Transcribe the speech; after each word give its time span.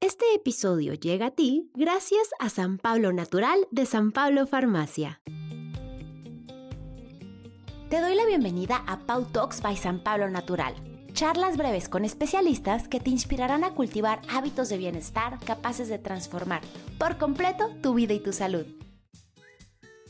Este 0.00 0.32
episodio 0.32 0.94
llega 0.94 1.26
a 1.26 1.30
ti 1.32 1.72
gracias 1.74 2.30
a 2.38 2.50
San 2.50 2.78
Pablo 2.78 3.12
Natural 3.12 3.66
de 3.72 3.84
San 3.84 4.12
Pablo 4.12 4.46
Farmacia. 4.46 5.20
Te 7.90 8.00
doy 8.00 8.14
la 8.14 8.24
bienvenida 8.24 8.84
a 8.86 9.00
Pau 9.00 9.24
Talks 9.24 9.60
by 9.60 9.76
San 9.76 10.04
Pablo 10.04 10.30
Natural. 10.30 10.72
Charlas 11.14 11.56
breves 11.56 11.88
con 11.88 12.04
especialistas 12.04 12.86
que 12.86 13.00
te 13.00 13.10
inspirarán 13.10 13.64
a 13.64 13.74
cultivar 13.74 14.22
hábitos 14.30 14.68
de 14.68 14.78
bienestar 14.78 15.40
capaces 15.44 15.88
de 15.88 15.98
transformar 15.98 16.62
por 16.96 17.18
completo 17.18 17.68
tu 17.82 17.94
vida 17.94 18.14
y 18.14 18.20
tu 18.20 18.32
salud. 18.32 18.66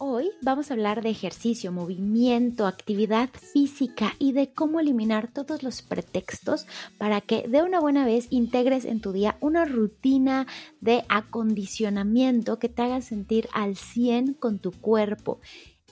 Hoy 0.01 0.30
vamos 0.43 0.71
a 0.71 0.75
hablar 0.75 1.03
de 1.03 1.11
ejercicio, 1.11 1.73
movimiento, 1.73 2.69
actividad 2.69 3.30
física 3.30 4.15
y 4.21 4.30
de 4.30 4.53
cómo 4.53 4.79
eliminar 4.79 5.27
todos 5.33 5.65
los 5.65 5.83
pretextos 5.83 6.69
para 6.98 7.21
que 7.21 7.48
de 7.48 7.62
una 7.62 7.80
buena 7.80 8.07
vez 8.07 8.29
integres 8.30 8.84
en 8.84 9.01
tu 9.01 9.11
día 9.11 9.37
una 9.41 9.65
rutina 9.65 10.47
de 10.80 11.05
acondicionamiento 11.09 12.61
que 12.61 12.69
te 12.69 12.83
haga 12.83 13.01
sentir 13.01 13.48
al 13.52 13.77
100 13.77 14.34
con 14.34 14.61
tu 14.61 14.71
cuerpo. 14.71 15.41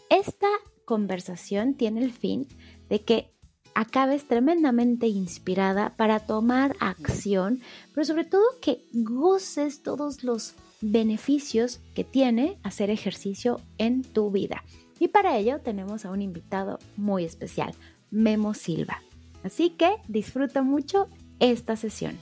Esta 0.08 0.50
conversación 0.84 1.74
tiene 1.74 2.04
el 2.04 2.12
fin 2.12 2.46
de 2.88 3.02
que 3.02 3.32
acabes 3.74 4.28
tremendamente 4.28 5.08
inspirada 5.08 5.96
para 5.96 6.20
tomar 6.20 6.76
acción, 6.78 7.60
pero 7.92 8.04
sobre 8.04 8.24
todo 8.24 8.44
que 8.62 8.86
goces 8.92 9.82
todos 9.82 10.22
los 10.22 10.54
beneficios 10.80 11.80
que 11.94 12.04
tiene 12.04 12.58
hacer 12.62 12.90
ejercicio 12.90 13.60
en 13.78 14.02
tu 14.02 14.30
vida. 14.30 14.62
Y 14.98 15.08
para 15.08 15.36
ello 15.36 15.60
tenemos 15.60 16.04
a 16.04 16.10
un 16.10 16.22
invitado 16.22 16.78
muy 16.96 17.24
especial, 17.24 17.74
Memo 18.10 18.54
Silva. 18.54 19.02
Así 19.44 19.70
que 19.70 19.96
disfruta 20.08 20.62
mucho 20.62 21.08
esta 21.38 21.76
sesión. 21.76 22.18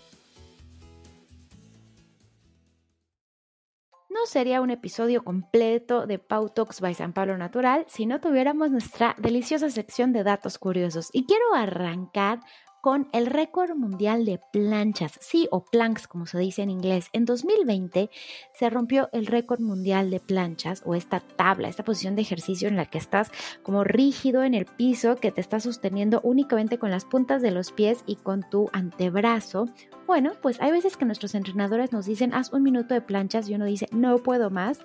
No 4.11 4.27
sería 4.27 4.61
un 4.61 4.71
episodio 4.71 5.25
completo 5.25 6.07
de 6.07 6.21
Pau 6.21 6.49
Talks 6.49 6.81
by 6.81 6.95
San 6.95 7.13
Pablo 7.13 7.37
Natural 7.37 7.85
si 7.89 8.07
no 8.07 8.21
tuviéramos 8.21 8.71
nuestra 8.71 9.17
deliciosa 9.19 9.71
sección 9.71 10.13
de 10.13 10.23
datos 10.23 10.57
curiosos. 10.59 11.11
Y 11.13 11.27
quiero 11.27 11.53
arrancar 11.55 12.41
con 12.85 13.09
el 13.13 13.25
récord 13.25 13.75
mundial 13.75 14.27
de 14.27 14.39
planchas, 14.53 15.17
sí, 15.19 15.49
o 15.51 15.65
planks 15.65 16.07
como 16.07 16.27
se 16.27 16.39
dice 16.39 16.61
en 16.61 16.69
inglés. 16.69 17.09
En 17.15 17.25
2020 17.25 18.11
se 18.53 18.69
rompió 18.69 19.09
el 19.15 19.25
récord 19.25 19.61
mundial 19.61 20.11
de 20.11 20.21
planchas 20.21 20.83
o 20.85 20.95
esta 20.95 21.21
tabla, 21.21 21.69
esta 21.71 21.83
posición 21.83 22.15
de 22.15 22.21
ejercicio 22.21 22.69
en 22.69 22.77
la 22.77 22.85
que 22.85 22.99
estás 22.99 23.31
como 23.63 23.85
rígido 23.85 24.43
en 24.43 24.53
el 24.53 24.67
piso, 24.67 25.17
que 25.17 25.31
te 25.31 25.41
está 25.41 25.61
sosteniendo 25.61 26.21
únicamente 26.25 26.79
con 26.79 26.91
las 26.91 27.07
puntas 27.07 27.41
de 27.41 27.53
los 27.53 27.73
pies 27.73 28.05
y 28.05 28.17
con 28.17 28.43
tu 28.51 28.69
antebrazo. 28.75 29.65
Bueno, 30.07 30.33
pues 30.43 30.61
hay 30.61 30.71
veces 30.71 30.99
que 30.99 31.07
nuestros 31.07 31.35
entrenadores 31.35 31.91
nos 31.91 32.05
dicen 32.05 32.35
haz 32.35 32.53
un 32.53 32.63
minuto 32.63 32.93
de 32.93 33.01
planchas 33.01 33.49
y 33.49 33.55
uno 33.55 33.65
dice 33.65 33.89
no 33.93 34.19
puedo 34.19 34.51
más 34.51 34.81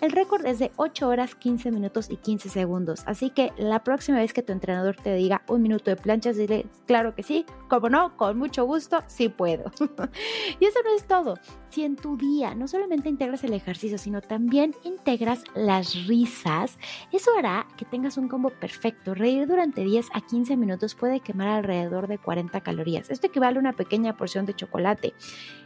el 0.00 0.12
récord 0.12 0.44
es 0.46 0.58
de 0.58 0.70
8 0.76 1.08
horas 1.08 1.34
15 1.34 1.70
minutos 1.70 2.08
y 2.10 2.16
15 2.16 2.48
segundos, 2.48 3.02
así 3.06 3.30
que 3.30 3.52
la 3.58 3.84
próxima 3.84 4.18
vez 4.18 4.32
que 4.32 4.42
tu 4.42 4.52
entrenador 4.52 4.96
te 4.96 5.14
diga 5.14 5.42
un 5.48 5.62
minuto 5.62 5.90
de 5.90 5.96
planchas, 5.96 6.36
dile, 6.36 6.66
claro 6.86 7.14
que 7.14 7.22
sí, 7.22 7.46
como 7.68 7.88
no, 7.88 8.16
con 8.16 8.38
mucho 8.38 8.64
gusto, 8.64 9.02
sí 9.06 9.28
puedo. 9.28 9.70
y 10.60 10.64
eso 10.64 10.78
no 10.84 10.94
es 10.96 11.04
todo. 11.06 11.34
Si 11.70 11.84
en 11.84 11.94
tu 11.94 12.16
día 12.16 12.56
no 12.56 12.66
solamente 12.66 13.08
integras 13.08 13.44
el 13.44 13.52
ejercicio, 13.52 13.96
sino 13.96 14.20
también 14.20 14.74
integras 14.82 15.44
las 15.54 16.08
risas, 16.08 16.78
eso 17.12 17.30
hará 17.38 17.68
que 17.76 17.84
tengas 17.84 18.16
un 18.16 18.26
combo 18.26 18.50
perfecto. 18.50 19.14
Reír 19.14 19.46
durante 19.46 19.84
10 19.84 20.08
a 20.12 20.20
15 20.20 20.56
minutos 20.56 20.96
puede 20.96 21.20
quemar 21.20 21.46
alrededor 21.46 22.08
de 22.08 22.18
40 22.18 22.60
calorías. 22.62 23.08
Esto 23.08 23.28
equivale 23.28 23.58
a 23.58 23.60
una 23.60 23.74
pequeña 23.74 24.16
porción 24.16 24.46
de 24.46 24.54
chocolate. 24.54 25.14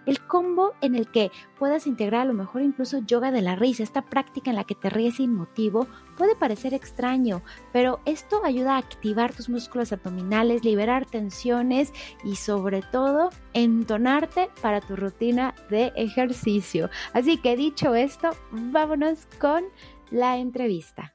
El 0.04 0.20
combo 0.20 0.72
en 0.82 0.94
el 0.94 1.10
que 1.10 1.30
puedas 1.58 1.86
integrar 1.86 2.20
a 2.20 2.26
lo 2.26 2.34
mejor 2.34 2.60
incluso 2.60 2.98
yoga 2.98 3.30
de 3.30 3.40
la 3.40 3.56
risa, 3.56 3.82
esta 3.82 4.02
práctica 4.02 4.50
en 4.50 4.56
la 4.56 4.64
que 4.64 4.74
te 4.74 4.90
ríes 4.90 5.14
sin 5.14 5.34
motivo, 5.34 5.86
puede 6.16 6.36
parecer 6.36 6.74
extraño, 6.74 7.42
pero 7.72 8.00
esto 8.04 8.44
ayuda 8.44 8.74
a 8.74 8.78
activar 8.78 9.34
tus 9.34 9.48
músculos 9.48 9.92
abdominales, 9.92 10.64
liberar 10.64 11.06
tensiones 11.06 11.92
y 12.24 12.36
sobre 12.36 12.82
todo 12.82 13.30
entonarte 13.52 14.50
para 14.62 14.80
tu 14.80 14.96
rutina 14.96 15.54
de 15.70 15.92
ejercicio. 15.96 16.90
Así 17.12 17.38
que 17.38 17.56
dicho 17.56 17.94
esto, 17.94 18.30
vámonos 18.50 19.26
con 19.38 19.64
la 20.10 20.38
entrevista. 20.38 21.14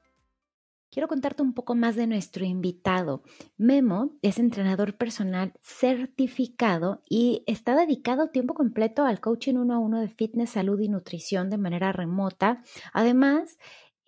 Quiero 0.91 1.07
contarte 1.07 1.43
un 1.43 1.53
poco 1.53 1.75
más 1.75 1.95
de 1.95 2.07
nuestro 2.07 2.45
invitado. 2.45 3.21
Memo 3.57 4.17
es 4.23 4.39
entrenador 4.39 4.97
personal 4.97 5.53
certificado 5.61 7.03
y 7.07 7.43
está 7.45 7.75
dedicado 7.75 8.31
tiempo 8.31 8.55
completo 8.55 9.05
al 9.05 9.19
coaching 9.19 9.53
uno 9.53 9.75
a 9.75 9.79
uno 9.79 10.01
de 10.01 10.07
fitness, 10.09 10.49
salud 10.49 10.79
y 10.79 10.89
nutrición 10.89 11.51
de 11.51 11.59
manera 11.59 11.91
remota. 11.91 12.63
Además, 12.91 13.59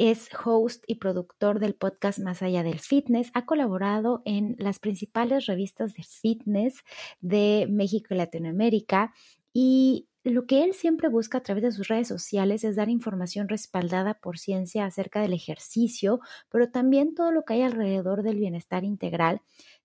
es 0.01 0.29
host 0.43 0.83
y 0.87 0.95
productor 0.95 1.59
del 1.59 1.75
podcast 1.75 2.17
Más 2.17 2.41
allá 2.41 2.63
del 2.63 2.79
fitness. 2.79 3.29
Ha 3.35 3.45
colaborado 3.45 4.23
en 4.25 4.55
las 4.57 4.79
principales 4.79 5.45
revistas 5.45 5.93
de 5.93 6.01
fitness 6.01 6.83
de 7.19 7.67
México 7.69 8.07
y 8.15 8.17
Latinoamérica 8.17 9.13
y 9.53 10.07
lo 10.23 10.47
que 10.47 10.63
él 10.63 10.73
siempre 10.73 11.07
busca 11.07 11.37
a 11.37 11.43
través 11.43 11.63
de 11.63 11.71
sus 11.71 11.87
redes 11.87 12.07
sociales 12.07 12.63
es 12.63 12.75
dar 12.75 12.89
información 12.89 13.47
respaldada 13.47 14.15
por 14.15 14.39
ciencia 14.39 14.85
acerca 14.85 15.21
del 15.21 15.33
ejercicio, 15.33 16.19
pero 16.49 16.71
también 16.71 17.13
todo 17.13 17.31
lo 17.31 17.43
que 17.43 17.53
hay 17.53 17.61
alrededor 17.61 18.23
del 18.23 18.37
bienestar 18.37 18.83
integral. 18.83 19.41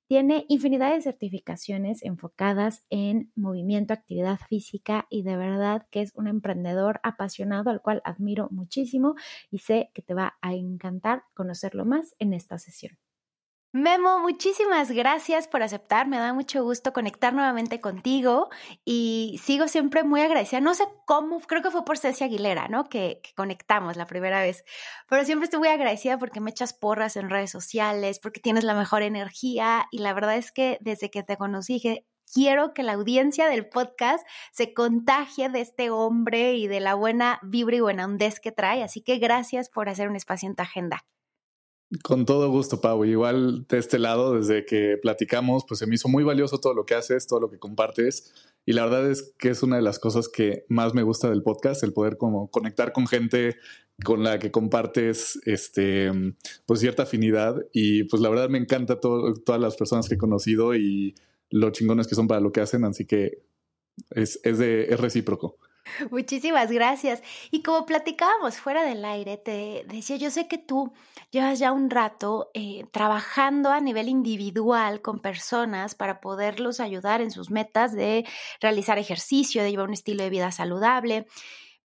Tiene 0.09 0.47
infinidad 0.49 0.93
de 0.94 1.00
certificaciones 1.00 2.03
enfocadas 2.03 2.84
en 2.91 3.31
movimiento, 3.37 3.93
actividad 3.94 4.39
física 4.49 5.06
y 5.11 5.22
de 5.22 5.37
verdad 5.37 5.87
que 5.93 6.00
es 6.03 6.12
un 6.17 6.27
emprendedor 6.28 6.99
apasionado 7.05 7.71
al 7.71 7.81
cual 7.83 8.03
admiro 8.05 8.49
muchísimo 8.50 9.15
y 9.50 9.59
sé 9.59 9.91
que 9.95 10.03
te 10.03 10.15
va 10.15 10.39
a 10.43 10.55
encantar 10.55 11.25
conocerlo 11.34 11.84
más 11.84 12.15
en 12.19 12.33
esta 12.34 12.59
sesión. 12.59 12.99
Memo, 13.78 14.20
muchísimas 14.20 14.91
gracias 14.91 15.48
por 15.48 15.62
aceptar. 15.62 16.09
Me 16.09 16.16
da 16.16 16.32
mucho 16.32 16.64
gusto 16.64 16.94
conectar 16.94 17.34
nuevamente 17.34 17.78
contigo 17.78 18.48
y 18.87 19.38
sigo 19.44 19.69
siempre 19.69 20.03
muy 20.03 20.22
agradecida. 20.22 20.62
No 20.62 20.75
sé 20.75 20.84
cómo, 21.04 21.41
creo 21.41 21.60
que 21.60 21.70
fue 21.70 21.84
por 21.84 21.98
Ceci 21.98 22.25
Aguilera, 22.25 22.69
¿no? 22.69 22.88
Que, 22.88 23.20
conectamos 23.36 23.98
la 23.98 24.06
primera 24.06 24.41
vez, 24.41 24.65
pero 25.10 25.26
siempre 25.26 25.44
estoy 25.44 25.60
muy 25.60 25.69
agradecida 25.69 26.16
porque 26.16 26.41
me 26.41 26.53
echas 26.53 26.72
porras 26.72 27.16
en 27.16 27.28
redes 27.28 27.50
sociales, 27.50 28.19
porque 28.19 28.41
tienes 28.41 28.65
la 28.65 28.72
mejor 28.72 29.03
energía 29.03 29.88
y 29.91 29.98
la 29.98 30.15
verdad 30.15 30.36
es 30.36 30.53
que 30.53 30.78
desde 30.81 31.10
que 31.10 31.22
te 31.22 31.36
conocí 31.36 31.82
quiero 32.32 32.72
que 32.72 32.82
la 32.82 32.94
audiencia 32.94 33.47
del 33.47 33.69
podcast 33.69 34.26
se 34.53 34.72
contagie 34.72 35.50
de 35.50 35.60
este 35.60 35.91
hombre 35.91 36.54
y 36.54 36.66
de 36.66 36.81
la 36.81 36.94
buena 36.94 37.41
vibra 37.42 37.76
y 37.76 37.81
buena 37.81 38.06
ondez 38.06 38.41
que 38.41 38.53
trae. 38.53 38.82
Así 38.82 39.03
que 39.03 39.19
gracias 39.19 39.69
por 39.69 39.91
hacer 39.91 40.09
un 40.09 40.16
espacio 40.16 40.48
en 40.48 40.56
tu 40.56 40.62
agenda. 40.62 41.04
Con 42.02 42.26
todo 42.26 42.50
gusto, 42.50 42.80
Pau. 42.80 43.04
Igual 43.04 43.66
de 43.69 43.78
este 43.78 43.98
lado, 43.98 44.34
desde 44.34 44.64
que 44.64 44.98
platicamos, 45.00 45.64
pues 45.66 45.78
se 45.78 45.86
me 45.86 45.94
hizo 45.94 46.08
muy 46.08 46.24
valioso 46.24 46.58
todo 46.58 46.74
lo 46.74 46.84
que 46.84 46.94
haces, 46.94 47.26
todo 47.26 47.38
lo 47.41 47.50
que 47.50 47.58
compartes. 47.58 48.34
Y 48.64 48.72
la 48.72 48.84
verdad 48.84 49.08
es 49.08 49.32
que 49.38 49.50
es 49.50 49.62
una 49.62 49.76
de 49.76 49.82
las 49.82 50.00
cosas 50.00 50.28
que 50.28 50.64
más 50.69 50.94
me 50.94 51.04
gusta 51.04 51.30
del 51.30 51.44
podcast, 51.44 51.84
el 51.84 51.92
poder 51.92 52.16
como 52.16 52.50
conectar 52.50 52.92
con 52.92 53.06
gente 53.06 53.56
con 54.04 54.24
la 54.24 54.38
que 54.41 54.50
compartes 54.50 55.38
este, 55.44 56.10
pues 56.66 56.80
cierta 56.80 57.04
afinidad. 57.04 57.64
Y 57.72 58.04
pues 58.04 58.20
la 58.20 58.30
verdad 58.30 58.48
me 58.48 58.58
encanta 58.58 58.98
todas 58.98 59.60
las 59.60 59.76
personas 59.76 60.08
que 60.08 60.16
he 60.16 60.18
conocido 60.18 60.74
y 60.74 61.14
lo 61.50 61.70
chingones 61.70 62.08
que 62.08 62.16
son 62.16 62.26
para 62.26 62.41
lo 62.41 62.50
que 62.50 62.60
hacen. 62.60 62.84
Así 62.84 63.06
que 63.06 63.42
es, 64.10 64.41
es, 64.42 64.58
de, 64.58 64.86
es 64.86 64.98
recíproco. 64.98 65.56
Muchísimas 66.10 66.70
gracias. 66.70 67.22
Y 67.50 67.62
como 67.62 67.86
platicábamos 67.86 68.56
fuera 68.58 68.84
del 68.84 69.04
aire, 69.04 69.36
te 69.36 69.84
decía, 69.88 70.16
yo 70.16 70.30
sé 70.30 70.48
que 70.48 70.58
tú 70.58 70.92
llevas 71.30 71.58
ya 71.58 71.72
un 71.72 71.91
rato 71.91 72.50
eh, 72.54 72.86
trabajando 72.92 73.70
a 73.70 73.80
nivel 73.80 74.08
individual 74.08 75.02
con 75.02 75.20
personas 75.20 75.94
para 75.94 76.20
poderlos 76.20 76.80
ayudar 76.80 77.20
en 77.20 77.30
sus 77.30 77.50
metas 77.50 77.92
de 77.92 78.26
realizar 78.60 78.98
ejercicio, 78.98 79.62
de 79.62 79.70
llevar 79.70 79.88
un 79.88 79.94
estilo 79.94 80.24
de 80.24 80.30
vida 80.30 80.50
saludable. 80.50 81.27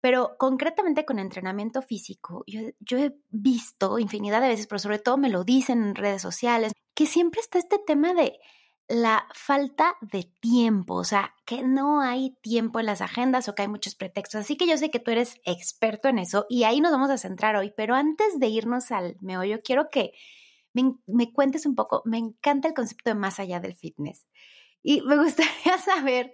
Pero 0.02 0.36
concretamente 0.40 1.06
con 1.06 1.20
entrenamiento 1.20 1.84
físico, 1.84 2.44
yo, 2.48 2.62
yo 2.80 2.98
he 2.98 3.16
visto 3.30 4.00
infinidad 4.00 4.42
de 4.42 4.48
veces, 4.48 4.66
pero 4.66 4.80
sobre 4.80 4.98
todo 4.98 5.18
me 5.18 5.30
lo 5.30 5.44
dicen 5.44 5.84
en 5.84 5.96
redes 5.96 6.24
sociales, 6.24 6.74
que 6.96 7.06
siempre 7.06 7.40
está 7.40 7.60
este 7.60 7.78
tema 7.78 8.16
de 8.16 8.40
la 8.92 9.28
falta 9.34 9.96
de 10.02 10.30
tiempo, 10.42 10.96
o 10.96 11.04
sea, 11.04 11.34
que 11.46 11.64
no 11.64 12.02
hay 12.02 12.36
tiempo 12.42 12.80
en 12.80 12.86
las 12.86 13.02
agendas 13.02 13.48
o 13.48 13.56
que 13.56 13.62
hay 13.62 13.68
muchos 13.68 13.96
pretextos. 13.96 14.42
Así 14.42 14.58
que 14.58 14.68
yo 14.68 14.78
sé 14.78 14.92
que 14.92 15.00
tú 15.00 15.12
eres 15.12 15.40
experto 15.46 16.10
en 16.10 16.20
eso 16.20 16.46
y 16.50 16.64
ahí 16.64 16.82
nos 16.82 16.92
vamos 16.92 17.10
a 17.10 17.18
centrar 17.18 17.56
hoy, 17.56 17.74
pero 17.76 17.96
antes 17.96 18.40
de 18.40 18.48
irnos 18.48 18.92
al 18.92 19.16
meollo, 19.22 19.62
quiero 19.64 19.90
que 19.90 20.12
me, 20.74 20.94
me 21.08 21.32
cuentes 21.32 21.66
un 21.66 21.76
poco, 21.76 22.02
me 22.06 22.18
encanta 22.18 22.68
el 22.68 22.74
concepto 22.74 23.10
de 23.10 23.16
más 23.16 23.40
allá 23.40 23.60
del 23.60 23.76
fitness. 23.76 24.28
Y 24.84 25.02
me 25.02 25.16
gustaría 25.24 25.78
saber, 25.78 26.32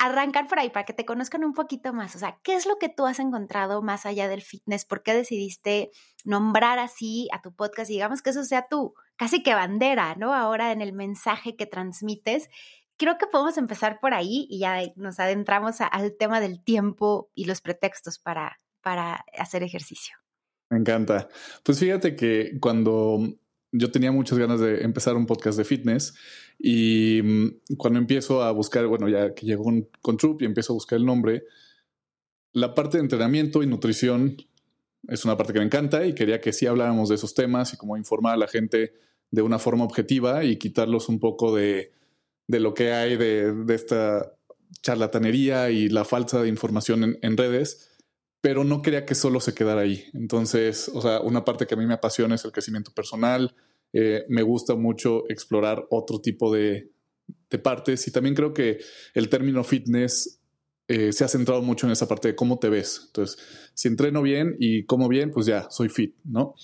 arrancar 0.00 0.48
por 0.48 0.58
ahí 0.58 0.70
para 0.70 0.86
que 0.86 0.94
te 0.94 1.04
conozcan 1.04 1.44
un 1.44 1.52
poquito 1.52 1.92
más. 1.92 2.16
O 2.16 2.18
sea, 2.18 2.40
¿qué 2.42 2.54
es 2.54 2.64
lo 2.64 2.78
que 2.78 2.88
tú 2.88 3.04
has 3.04 3.18
encontrado 3.18 3.82
más 3.82 4.06
allá 4.06 4.28
del 4.28 4.40
fitness? 4.40 4.86
¿Por 4.86 5.02
qué 5.02 5.12
decidiste 5.12 5.90
nombrar 6.24 6.78
así 6.78 7.28
a 7.32 7.42
tu 7.42 7.54
podcast 7.54 7.90
y 7.90 7.94
digamos 7.94 8.22
que 8.22 8.30
eso 8.30 8.42
sea 8.44 8.66
tu 8.66 8.94
casi 9.20 9.42
que 9.42 9.52
bandera, 9.52 10.14
¿no? 10.14 10.32
Ahora 10.32 10.72
en 10.72 10.80
el 10.80 10.94
mensaje 10.94 11.54
que 11.54 11.66
transmites. 11.66 12.48
creo 12.96 13.18
que 13.18 13.26
podemos 13.26 13.58
empezar 13.58 13.98
por 14.00 14.14
ahí 14.14 14.46
y 14.48 14.60
ya 14.60 14.80
nos 14.96 15.20
adentramos 15.20 15.82
al 15.82 16.16
tema 16.18 16.40
del 16.40 16.64
tiempo 16.64 17.30
y 17.34 17.44
los 17.44 17.60
pretextos 17.60 18.18
para, 18.18 18.58
para 18.82 19.26
hacer 19.38 19.62
ejercicio. 19.62 20.16
Me 20.70 20.78
encanta. 20.78 21.28
Pues 21.62 21.78
fíjate 21.78 22.16
que 22.16 22.56
cuando 22.60 23.18
yo 23.72 23.90
tenía 23.90 24.10
muchas 24.10 24.38
ganas 24.38 24.58
de 24.58 24.84
empezar 24.84 25.16
un 25.16 25.26
podcast 25.26 25.58
de 25.58 25.66
fitness 25.66 26.14
y 26.58 27.20
mm, 27.22 27.76
cuando 27.76 27.98
empiezo 27.98 28.42
a 28.42 28.52
buscar, 28.52 28.86
bueno, 28.86 29.06
ya 29.06 29.34
que 29.34 29.44
llegó 29.44 29.64
con 30.00 30.16
Troop 30.16 30.40
y 30.40 30.46
empiezo 30.46 30.72
a 30.72 30.78
buscar 30.80 30.98
el 30.98 31.04
nombre, 31.04 31.44
la 32.54 32.74
parte 32.74 32.96
de 32.96 33.02
entrenamiento 33.02 33.62
y 33.62 33.66
nutrición 33.66 34.38
es 35.08 35.26
una 35.26 35.36
parte 35.36 35.52
que 35.52 35.58
me 35.58 35.66
encanta 35.66 36.06
y 36.06 36.14
quería 36.14 36.40
que 36.40 36.54
sí 36.54 36.64
habláramos 36.66 37.10
de 37.10 37.16
esos 37.16 37.34
temas 37.34 37.74
y 37.74 37.76
como 37.76 37.98
informar 37.98 38.34
a 38.34 38.38
la 38.38 38.48
gente 38.48 38.94
de 39.30 39.42
una 39.42 39.58
forma 39.58 39.84
objetiva 39.84 40.44
y 40.44 40.56
quitarlos 40.56 41.08
un 41.08 41.20
poco 41.20 41.54
de, 41.54 41.92
lo 42.48 42.74
que 42.74 42.92
hay 42.92 43.16
de, 43.16 43.54
esta 43.68 44.32
charlatanería 44.82 45.70
y 45.70 45.88
la 45.88 46.04
falsa 46.04 46.42
de 46.42 46.48
información 46.48 47.18
en, 47.20 47.36
redes, 47.36 47.90
pero 48.40 48.64
no 48.64 48.82
quería 48.82 49.04
que 49.04 49.14
solo 49.14 49.40
se 49.40 49.54
quedara 49.54 49.82
ahí. 49.82 50.04
Entonces, 50.14 50.90
o 50.92 51.00
sea, 51.00 51.20
una 51.20 51.44
parte 51.44 51.66
que 51.66 51.74
a 51.74 51.78
mí 51.78 51.86
me 51.86 51.94
apasiona 51.94 52.34
es 52.34 52.44
el 52.44 52.52
crecimiento 52.52 52.92
personal. 52.92 53.54
Eh, 53.92 54.24
me 54.28 54.42
gusta 54.42 54.74
mucho 54.74 55.24
explorar 55.28 55.86
otro 55.90 56.20
tipo 56.20 56.52
de, 56.52 56.90
de 57.50 57.58
partes 57.58 58.06
y 58.06 58.12
también 58.12 58.34
creo 58.34 58.54
que 58.54 58.78
el 59.14 59.28
término 59.28 59.64
fitness 59.64 60.40
eh, 60.92 61.12
se 61.12 61.24
ha 61.24 61.28
centrado 61.28 61.62
mucho 61.62 61.86
en 61.86 61.92
esa 61.92 62.08
parte 62.08 62.26
de 62.26 62.34
cómo 62.34 62.58
te 62.58 62.68
ves. 62.68 63.02
Entonces, 63.06 63.38
si 63.74 63.86
entreno 63.86 64.22
bien 64.22 64.56
y 64.58 64.86
como 64.86 65.08
bien, 65.08 65.30
pues 65.30 65.46
ya, 65.46 65.70
soy 65.70 65.88
fit, 65.88 66.16
¿no? 66.24 66.54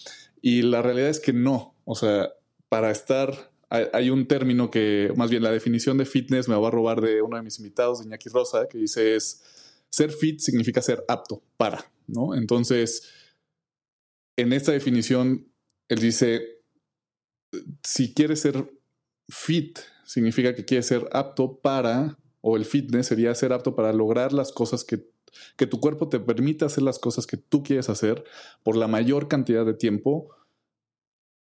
Y 0.42 0.62
la 0.62 0.82
realidad 0.82 1.10
es 1.10 1.20
que 1.20 1.32
no. 1.32 1.76
O 1.84 1.94
sea, 1.94 2.30
para 2.68 2.90
estar, 2.90 3.52
hay, 3.70 4.10
un 4.10 4.26
término 4.26 4.70
que, 4.70 5.12
más 5.16 5.30
bien 5.30 5.42
la 5.42 5.50
definición 5.50 5.98
de 5.98 6.06
fitness 6.06 6.48
me 6.48 6.56
va 6.56 6.68
a 6.68 6.70
robar 6.70 7.00
de 7.00 7.22
uno 7.22 7.36
de 7.36 7.42
mis 7.42 7.58
invitados, 7.58 7.98
de 7.98 8.06
Iñaki 8.06 8.28
Rosa, 8.28 8.68
que 8.68 8.78
dice 8.78 9.16
es, 9.16 9.42
ser 9.90 10.10
fit 10.12 10.40
significa 10.40 10.82
ser 10.82 11.04
apto 11.08 11.42
para, 11.56 11.90
¿no? 12.06 12.34
Entonces, 12.34 13.08
en 14.36 14.52
esta 14.52 14.72
definición, 14.72 15.48
él 15.88 15.98
dice, 15.98 16.60
si 17.82 18.12
quieres 18.12 18.40
ser 18.40 18.70
fit, 19.28 19.78
significa 20.04 20.54
que 20.54 20.64
quieres 20.64 20.86
ser 20.86 21.08
apto 21.12 21.58
para 21.58 22.18
o 22.40 22.56
el 22.56 22.64
fitness 22.64 23.06
sería 23.08 23.34
ser 23.34 23.52
apto 23.52 23.74
para 23.74 23.92
lograr 23.92 24.32
las 24.32 24.52
cosas 24.52 24.84
que, 24.84 25.08
que 25.56 25.66
tu 25.66 25.80
cuerpo 25.80 26.08
te 26.08 26.20
permita 26.20 26.66
hacer 26.66 26.84
las 26.84 26.98
cosas 26.98 27.26
que 27.26 27.36
tú 27.36 27.62
quieres 27.64 27.88
hacer 27.88 28.22
por 28.62 28.76
la 28.76 28.86
mayor 28.86 29.26
cantidad 29.26 29.66
de 29.66 29.74
tiempo 29.74 30.30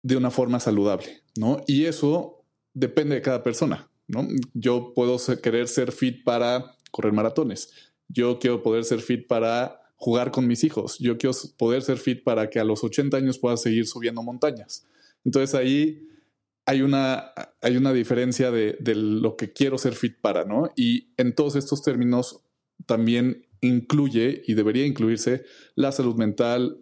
de 0.06 0.16
una 0.16 0.30
forma 0.30 0.60
saludable, 0.60 1.24
¿no? 1.36 1.64
Y 1.66 1.86
eso 1.86 2.44
depende 2.74 3.16
de 3.16 3.22
cada 3.22 3.42
persona, 3.42 3.90
¿no? 4.06 4.28
Yo 4.54 4.92
puedo 4.94 5.16
querer 5.42 5.66
ser 5.66 5.90
fit 5.90 6.22
para 6.22 6.76
correr 6.92 7.12
maratones. 7.12 7.72
Yo 8.08 8.38
quiero 8.38 8.62
poder 8.62 8.84
ser 8.84 9.00
fit 9.00 9.26
para 9.26 9.80
jugar 9.96 10.30
con 10.30 10.46
mis 10.46 10.62
hijos. 10.62 10.96
Yo 11.00 11.18
quiero 11.18 11.34
poder 11.58 11.82
ser 11.82 11.98
fit 11.98 12.22
para 12.22 12.48
que 12.48 12.60
a 12.60 12.64
los 12.64 12.84
80 12.84 13.16
años 13.16 13.40
pueda 13.40 13.56
seguir 13.56 13.88
subiendo 13.88 14.22
montañas. 14.22 14.86
Entonces 15.24 15.56
ahí 15.56 16.06
hay 16.66 16.82
una, 16.82 17.32
hay 17.60 17.76
una 17.76 17.92
diferencia 17.92 18.52
de, 18.52 18.78
lo 18.94 19.34
que 19.34 19.52
quiero 19.52 19.76
ser 19.76 19.94
fit 19.94 20.20
para, 20.20 20.44
¿no? 20.44 20.70
Y 20.76 21.08
en 21.16 21.34
todos 21.34 21.56
estos 21.56 21.82
términos 21.82 22.44
también 22.86 23.44
incluye 23.60 24.44
y 24.46 24.54
debería 24.54 24.86
incluirse 24.86 25.42
la 25.74 25.90
salud 25.90 26.14
mental. 26.14 26.78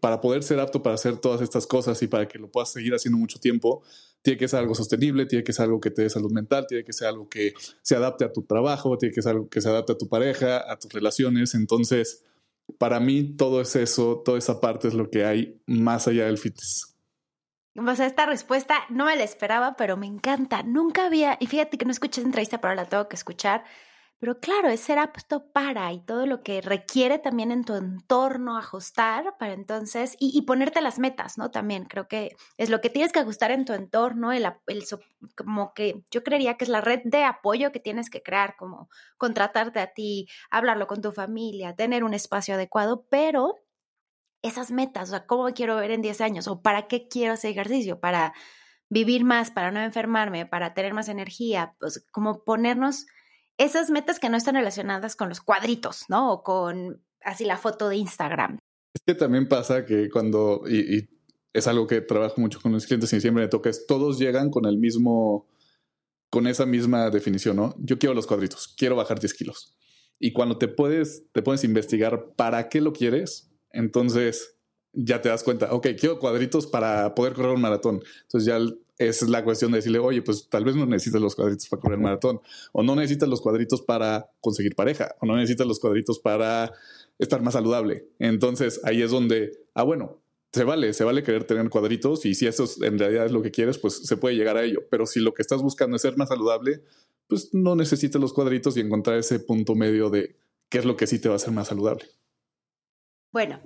Para 0.00 0.20
poder 0.20 0.42
ser 0.42 0.60
apto 0.60 0.82
para 0.82 0.94
hacer 0.94 1.18
todas 1.18 1.40
estas 1.40 1.66
cosas 1.66 2.02
y 2.02 2.06
para 2.06 2.28
que 2.28 2.38
lo 2.38 2.50
puedas 2.50 2.72
seguir 2.72 2.94
haciendo 2.94 3.18
mucho 3.18 3.38
tiempo, 3.38 3.82
tiene 4.22 4.38
que 4.38 4.48
ser 4.48 4.60
algo 4.60 4.74
sostenible, 4.74 5.26
tiene 5.26 5.44
que 5.44 5.52
ser 5.52 5.64
algo 5.64 5.80
que 5.80 5.90
te 5.90 6.02
dé 6.02 6.10
salud 6.10 6.32
mental, 6.32 6.66
tiene 6.66 6.84
que 6.84 6.92
ser 6.92 7.08
algo 7.08 7.28
que 7.28 7.54
se 7.82 7.96
adapte 7.96 8.24
a 8.24 8.32
tu 8.32 8.42
trabajo, 8.42 8.98
tiene 8.98 9.14
que 9.14 9.22
ser 9.22 9.32
algo 9.32 9.48
que 9.48 9.60
se 9.60 9.68
adapte 9.68 9.92
a 9.92 9.98
tu 9.98 10.08
pareja, 10.08 10.70
a 10.70 10.78
tus 10.78 10.92
relaciones. 10.92 11.54
Entonces, 11.54 12.24
para 12.78 13.00
mí 13.00 13.36
todo 13.36 13.60
es 13.60 13.74
eso, 13.76 14.22
toda 14.24 14.38
esa 14.38 14.60
parte 14.60 14.88
es 14.88 14.94
lo 14.94 15.10
que 15.10 15.24
hay 15.24 15.60
más 15.66 16.08
allá 16.08 16.26
del 16.26 16.38
fitness. 16.38 16.94
O 17.76 17.94
sea, 17.94 18.06
esta 18.06 18.26
respuesta 18.26 18.74
no 18.90 19.04
me 19.04 19.16
la 19.16 19.22
esperaba, 19.22 19.76
pero 19.76 19.96
me 19.96 20.06
encanta. 20.06 20.64
Nunca 20.64 21.06
había, 21.06 21.36
y 21.40 21.46
fíjate 21.46 21.78
que 21.78 21.84
no 21.84 21.92
escuché 21.92 22.20
esa 22.20 22.28
entrevista, 22.28 22.60
pero 22.60 22.74
la 22.74 22.86
tengo 22.86 23.08
que 23.08 23.14
escuchar. 23.14 23.64
Pero 24.20 24.40
claro, 24.40 24.68
es 24.68 24.80
ser 24.80 24.98
apto 24.98 25.52
para 25.52 25.92
y 25.92 26.00
todo 26.00 26.26
lo 26.26 26.42
que 26.42 26.60
requiere 26.60 27.20
también 27.20 27.52
en 27.52 27.64
tu 27.64 27.76
entorno 27.76 28.58
ajustar 28.58 29.36
para 29.38 29.52
entonces, 29.52 30.16
y, 30.18 30.42
ponerte 30.42 30.80
las 30.80 30.98
metas, 30.98 31.38
¿no? 31.38 31.52
También 31.52 31.84
creo 31.84 32.08
que 32.08 32.36
es 32.56 32.68
lo 32.68 32.80
que 32.80 32.90
tienes 32.90 33.12
que 33.12 33.20
ajustar 33.20 33.52
en 33.52 33.64
tu 33.64 33.74
entorno, 33.74 34.32
el, 34.32 34.44
el, 34.66 34.84
como 35.36 35.72
que 35.72 36.02
yo 36.10 36.24
creería 36.24 36.56
que 36.56 36.64
es 36.64 36.68
la 36.68 36.80
red 36.80 37.00
de 37.04 37.22
apoyo 37.22 37.70
que 37.70 37.78
tienes 37.78 38.10
que 38.10 38.22
crear, 38.22 38.56
como 38.56 38.88
contratarte 39.18 39.78
a 39.78 39.92
ti, 39.92 40.26
hablarlo 40.50 40.88
con 40.88 41.00
tu 41.00 41.12
familia, 41.12 41.76
tener 41.76 42.02
un 42.02 42.14
espacio 42.14 42.54
adecuado, 42.54 43.06
pero 43.08 43.54
esas 44.42 44.72
metas, 44.72 45.10
o 45.10 45.12
sea, 45.12 45.26
cómo 45.26 45.48
quiero 45.54 45.76
ver 45.76 45.92
en 45.92 46.02
10 46.02 46.20
años 46.20 46.48
o 46.48 46.60
para 46.60 46.88
qué 46.88 47.08
quiero 47.08 47.34
hacer 47.34 47.52
ejercicio, 47.52 48.00
para 48.00 48.32
vivir 48.88 49.24
más, 49.24 49.50
para 49.50 49.70
no 49.70 49.80
enfermarme, 49.80 50.46
para 50.46 50.74
tener 50.74 50.94
más 50.94 51.08
energía, 51.08 51.76
pues 51.78 52.04
como 52.10 52.44
ponernos 52.44 53.06
esas 53.58 53.90
metas 53.90 54.18
que 54.18 54.30
no 54.30 54.36
están 54.36 54.54
relacionadas 54.54 55.16
con 55.16 55.28
los 55.28 55.40
cuadritos, 55.40 56.04
¿no? 56.08 56.32
O 56.32 56.42
con 56.42 57.02
así 57.22 57.44
la 57.44 57.58
foto 57.58 57.88
de 57.88 57.96
Instagram. 57.96 58.58
Es 58.94 59.02
que 59.04 59.14
también 59.14 59.48
pasa 59.48 59.84
que 59.84 60.08
cuando, 60.08 60.62
y, 60.68 61.08
es 61.52 61.66
algo 61.66 61.86
que 61.86 62.00
trabajo 62.00 62.40
mucho 62.40 62.60
con 62.60 62.72
los 62.72 62.86
clientes 62.86 63.12
y 63.12 63.20
siempre 63.20 63.42
me 63.42 63.48
toca, 63.48 63.68
es 63.68 63.86
todos 63.86 64.18
llegan 64.18 64.50
con 64.50 64.64
el 64.66 64.78
mismo, 64.78 65.48
con 66.30 66.46
esa 66.46 66.66
misma 66.66 67.10
definición, 67.10 67.56
¿no? 67.56 67.74
Yo 67.78 67.98
quiero 67.98 68.14
los 68.14 68.26
cuadritos, 68.26 68.74
quiero 68.76 68.96
bajar 68.96 69.18
10 69.18 69.34
kilos. 69.34 69.74
Y 70.20 70.32
cuando 70.32 70.58
te 70.58 70.68
puedes, 70.68 71.24
te 71.32 71.42
puedes 71.42 71.64
investigar 71.64 72.34
para 72.36 72.68
qué 72.68 72.80
lo 72.80 72.92
quieres, 72.92 73.50
entonces 73.70 74.56
ya 74.92 75.20
te 75.20 75.28
das 75.28 75.44
cuenta, 75.44 75.72
ok, 75.72 75.88
quiero 75.98 76.18
cuadritos 76.18 76.66
para 76.66 77.14
poder 77.14 77.34
correr 77.34 77.52
un 77.52 77.60
maratón. 77.60 78.02
Entonces 78.22 78.46
ya 78.46 78.58
esa 78.98 79.24
es 79.24 79.30
la 79.30 79.44
cuestión 79.44 79.70
de 79.70 79.78
decirle, 79.78 80.00
oye, 80.00 80.22
pues 80.22 80.48
tal 80.48 80.64
vez 80.64 80.74
no 80.74 80.84
necesitas 80.84 81.20
los 81.20 81.34
cuadritos 81.34 81.68
para 81.68 81.80
correr 81.80 81.98
un 81.98 82.04
maratón, 82.04 82.40
o 82.72 82.82
no 82.82 82.96
necesitas 82.96 83.28
los 83.28 83.40
cuadritos 83.40 83.82
para 83.82 84.30
conseguir 84.40 84.74
pareja, 84.74 85.14
o 85.20 85.26
no 85.26 85.36
necesitas 85.36 85.66
los 85.66 85.78
cuadritos 85.78 86.18
para 86.18 86.72
estar 87.18 87.42
más 87.42 87.54
saludable. 87.54 88.08
Entonces 88.18 88.80
ahí 88.84 89.02
es 89.02 89.10
donde, 89.10 89.66
ah, 89.74 89.84
bueno, 89.84 90.20
se 90.52 90.64
vale, 90.64 90.92
se 90.94 91.04
vale 91.04 91.22
querer 91.22 91.44
tener 91.44 91.68
cuadritos 91.68 92.24
y 92.24 92.34
si 92.34 92.46
eso 92.46 92.64
en 92.82 92.98
realidad 92.98 93.26
es 93.26 93.32
lo 93.32 93.42
que 93.42 93.50
quieres, 93.50 93.78
pues 93.78 93.94
se 93.94 94.16
puede 94.16 94.34
llegar 94.34 94.56
a 94.56 94.64
ello. 94.64 94.80
Pero 94.90 95.06
si 95.06 95.20
lo 95.20 95.34
que 95.34 95.42
estás 95.42 95.62
buscando 95.62 95.96
es 95.96 96.02
ser 96.02 96.16
más 96.16 96.30
saludable, 96.30 96.82
pues 97.28 97.52
no 97.52 97.76
necesitas 97.76 98.20
los 98.20 98.32
cuadritos 98.32 98.76
y 98.76 98.80
encontrar 98.80 99.18
ese 99.18 99.40
punto 99.40 99.74
medio 99.74 100.10
de 100.10 100.36
qué 100.68 100.78
es 100.78 100.84
lo 100.84 100.96
que 100.96 101.06
sí 101.06 101.18
te 101.18 101.28
va 101.28 101.34
a 101.34 101.36
hacer 101.36 101.52
más 101.52 101.68
saludable. 101.68 102.06
Bueno, 103.30 103.60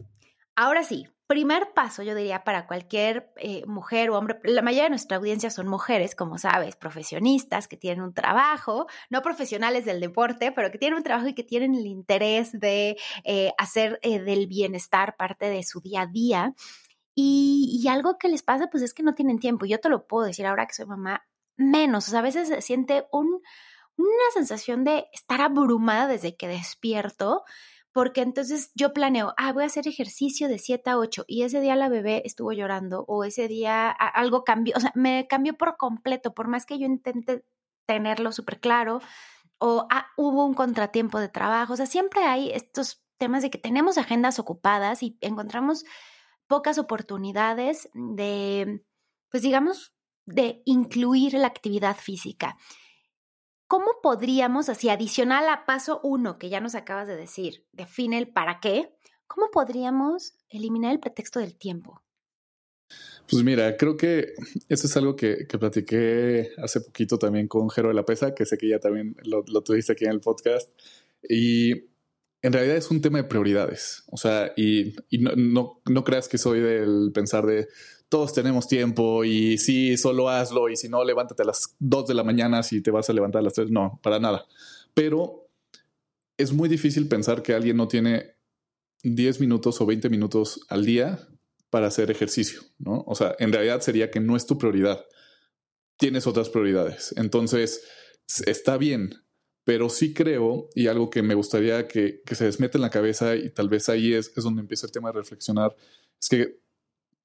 ahora 0.56 0.82
sí, 0.82 1.06
primer 1.32 1.72
paso, 1.72 2.02
yo 2.02 2.14
diría, 2.14 2.44
para 2.44 2.66
cualquier 2.66 3.32
eh, 3.36 3.64
mujer 3.64 4.10
o 4.10 4.18
hombre, 4.18 4.38
la 4.44 4.60
mayoría 4.60 4.82
de 4.82 4.90
nuestra 4.90 5.16
audiencia 5.16 5.48
son 5.48 5.66
mujeres, 5.66 6.14
como 6.14 6.36
sabes, 6.36 6.76
profesionistas 6.76 7.68
que 7.68 7.78
tienen 7.78 8.02
un 8.02 8.12
trabajo, 8.12 8.86
no 9.08 9.22
profesionales 9.22 9.86
del 9.86 9.98
deporte, 9.98 10.52
pero 10.52 10.70
que 10.70 10.76
tienen 10.76 10.98
un 10.98 11.02
trabajo 11.02 11.28
y 11.28 11.34
que 11.34 11.42
tienen 11.42 11.74
el 11.74 11.86
interés 11.86 12.52
de 12.52 12.98
eh, 13.24 13.54
hacer 13.56 13.98
eh, 14.02 14.20
del 14.20 14.46
bienestar 14.46 15.16
parte 15.16 15.48
de 15.48 15.62
su 15.62 15.80
día 15.80 16.02
a 16.02 16.06
día. 16.06 16.54
Y, 17.14 17.82
algo 17.88 18.18
que 18.18 18.28
les 18.28 18.42
pasa, 18.42 18.68
pues 18.70 18.82
es 18.82 18.92
que 18.92 19.02
no 19.02 19.14
tienen 19.14 19.38
tiempo. 19.38 19.64
Yo 19.64 19.80
te 19.80 19.88
lo 19.88 20.06
puedo 20.06 20.26
decir 20.26 20.44
ahora 20.44 20.66
que 20.66 20.74
soy 20.74 20.84
mamá, 20.84 21.26
menos. 21.56 22.08
O 22.08 22.10
sea, 22.10 22.20
a 22.20 22.22
veces 22.22 22.48
se 22.48 22.60
siente 22.60 23.06
un, 23.10 23.40
una 23.96 24.30
sensación 24.34 24.84
de 24.84 25.06
estar 25.14 25.40
abrumada 25.40 26.08
desde 26.08 26.36
que 26.36 26.46
despierto 26.46 27.44
porque 27.92 28.22
entonces 28.22 28.72
yo 28.74 28.92
planeo, 28.92 29.34
ah, 29.36 29.52
voy 29.52 29.64
a 29.64 29.66
hacer 29.66 29.86
ejercicio 29.86 30.48
de 30.48 30.58
7 30.58 30.90
a 30.90 30.98
8 30.98 31.24
y 31.26 31.42
ese 31.42 31.60
día 31.60 31.76
la 31.76 31.88
bebé 31.88 32.22
estuvo 32.24 32.52
llorando 32.52 33.04
o 33.06 33.24
ese 33.24 33.48
día 33.48 33.90
algo 33.90 34.44
cambió, 34.44 34.74
o 34.76 34.80
sea, 34.80 34.92
me 34.94 35.26
cambió 35.28 35.54
por 35.54 35.76
completo, 35.76 36.34
por 36.34 36.48
más 36.48 36.66
que 36.66 36.78
yo 36.78 36.86
intente 36.86 37.44
tenerlo 37.86 38.32
súper 38.32 38.60
claro 38.60 39.00
o 39.58 39.86
ah, 39.90 40.08
hubo 40.16 40.44
un 40.44 40.54
contratiempo 40.54 41.20
de 41.20 41.28
trabajo, 41.28 41.74
o 41.74 41.76
sea, 41.76 41.86
siempre 41.86 42.24
hay 42.24 42.50
estos 42.50 43.02
temas 43.18 43.42
de 43.42 43.50
que 43.50 43.58
tenemos 43.58 43.98
agendas 43.98 44.38
ocupadas 44.38 45.02
y 45.02 45.16
encontramos 45.20 45.84
pocas 46.48 46.78
oportunidades 46.78 47.88
de, 47.94 48.84
pues 49.30 49.42
digamos, 49.42 49.94
de 50.26 50.62
incluir 50.64 51.34
la 51.34 51.46
actividad 51.46 51.96
física. 51.96 52.56
¿Cómo 53.72 54.02
podríamos, 54.02 54.68
así 54.68 54.90
adicional 54.90 55.48
a 55.48 55.64
paso 55.64 55.98
uno 56.02 56.38
que 56.38 56.50
ya 56.50 56.60
nos 56.60 56.74
acabas 56.74 57.08
de 57.08 57.16
decir, 57.16 57.64
define 57.72 58.18
el 58.18 58.28
para 58.28 58.60
qué, 58.60 58.90
cómo 59.26 59.50
podríamos 59.50 60.34
eliminar 60.50 60.92
el 60.92 61.00
pretexto 61.00 61.40
del 61.40 61.56
tiempo? 61.56 62.02
Pues 63.30 63.42
mira, 63.42 63.78
creo 63.78 63.96
que 63.96 64.34
eso 64.68 64.86
es 64.86 64.94
algo 64.98 65.16
que, 65.16 65.46
platiqué 65.58 66.50
hace 66.58 66.82
poquito 66.82 67.18
también 67.18 67.48
con 67.48 67.70
Jero 67.70 67.88
de 67.88 67.94
la 67.94 68.04
Pesa, 68.04 68.34
que 68.34 68.44
sé 68.44 68.58
que 68.58 68.68
ya 68.68 68.78
también 68.78 69.16
lo, 69.24 69.42
tuviste 69.62 69.92
aquí 69.92 70.04
en 70.04 70.10
el 70.10 70.20
podcast. 70.20 70.68
Y 71.26 71.70
en 72.42 72.52
realidad 72.52 72.76
es 72.76 72.90
un 72.90 73.00
tema 73.00 73.22
de 73.22 73.24
prioridades. 73.24 74.04
O 74.08 74.18
sea, 74.18 74.52
y, 74.54 74.96
no, 75.18 75.80
no, 75.86 76.04
creas 76.04 76.28
que 76.28 76.36
soy 76.36 76.60
del 76.60 77.10
pensar 77.14 77.46
de 77.46 77.68
todos 78.12 78.34
tenemos 78.34 78.68
tiempo 78.68 79.24
y 79.24 79.56
sí, 79.56 79.96
solo 79.96 80.28
hazlo 80.28 80.68
y 80.68 80.76
si 80.76 80.86
no, 80.86 81.02
levántate 81.02 81.44
a 81.44 81.46
las 81.46 81.74
2 81.78 82.08
de 82.08 82.12
la 82.12 82.22
mañana 82.22 82.62
si 82.62 82.82
te 82.82 82.90
vas 82.90 83.08
a 83.08 83.14
levantar 83.14 83.38
a 83.38 83.44
las 83.44 83.54
3. 83.54 83.70
No, 83.70 84.00
para 84.02 84.18
nada. 84.18 84.44
Pero 84.92 85.48
es 86.36 86.52
muy 86.52 86.68
difícil 86.68 87.08
pensar 87.08 87.42
que 87.42 87.54
alguien 87.54 87.78
no 87.78 87.88
tiene 87.88 88.34
10 89.02 89.40
minutos 89.40 89.80
o 89.80 89.86
20 89.86 90.10
minutos 90.10 90.60
al 90.68 90.84
día 90.84 91.26
para 91.70 91.86
hacer 91.86 92.10
ejercicio, 92.10 92.60
¿no? 92.78 93.02
O 93.06 93.14
sea, 93.14 93.34
en 93.38 93.50
realidad 93.50 93.80
sería 93.80 94.10
que 94.10 94.20
no 94.20 94.36
es 94.36 94.44
tu 94.44 94.58
prioridad. 94.58 95.02
Tienes 95.96 96.26
otras 96.26 96.50
prioridades. 96.50 97.14
Entonces, 97.16 97.82
está 98.44 98.76
bien, 98.76 99.14
pero 99.64 99.88
sí 99.88 100.12
creo, 100.12 100.68
y 100.74 100.88
algo 100.88 101.08
que 101.08 101.22
me 101.22 101.32
gustaría 101.34 101.88
que, 101.88 102.20
se 102.30 102.44
desmete 102.44 102.76
en 102.76 102.82
la 102.82 102.90
cabeza, 102.90 103.36
y 103.36 103.48
tal 103.48 103.70
vez 103.70 103.88
ahí 103.88 104.12
es, 104.12 104.34
es 104.36 104.44
donde 104.44 104.60
empieza 104.60 104.84
el 104.84 104.92
tema 104.92 105.08
de 105.08 105.18
reflexionar, 105.18 105.74
es 106.20 106.28
que 106.28 106.62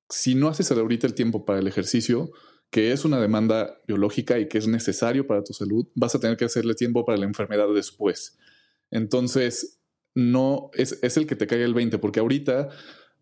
si 0.10 0.36
no 0.36 0.48
haces 0.48 0.72
ahorita 0.72 1.08
el 1.08 1.14
tiempo 1.14 1.46
para 1.46 1.60
el 1.60 1.68
ejercicio, 1.68 2.32
que 2.70 2.92
es 2.92 3.06
una 3.06 3.20
demanda 3.20 3.82
biológica 3.88 4.40
y 4.40 4.48
que 4.48 4.58
es 4.58 4.68
necesario 4.68 5.26
para 5.28 5.44
tu 5.44 5.54
salud, 5.54 5.88
vas 5.96 6.16
a 6.16 6.20
tener 6.20 6.38
que 6.38 6.46
hacerle 6.46 6.76
tiempo 6.76 7.06
para 7.06 7.18
la 7.18 7.26
enfermedad 7.26 7.68
después. 7.74 8.38
Entonces, 8.92 9.80
no 10.16 10.72
es, 10.74 11.00
el 11.18 11.28
que 11.28 11.36
te 11.36 11.48
cae 11.48 11.64
el 11.64 11.74
20, 11.74 12.00
porque 12.00 12.20
ahorita, 12.20 12.70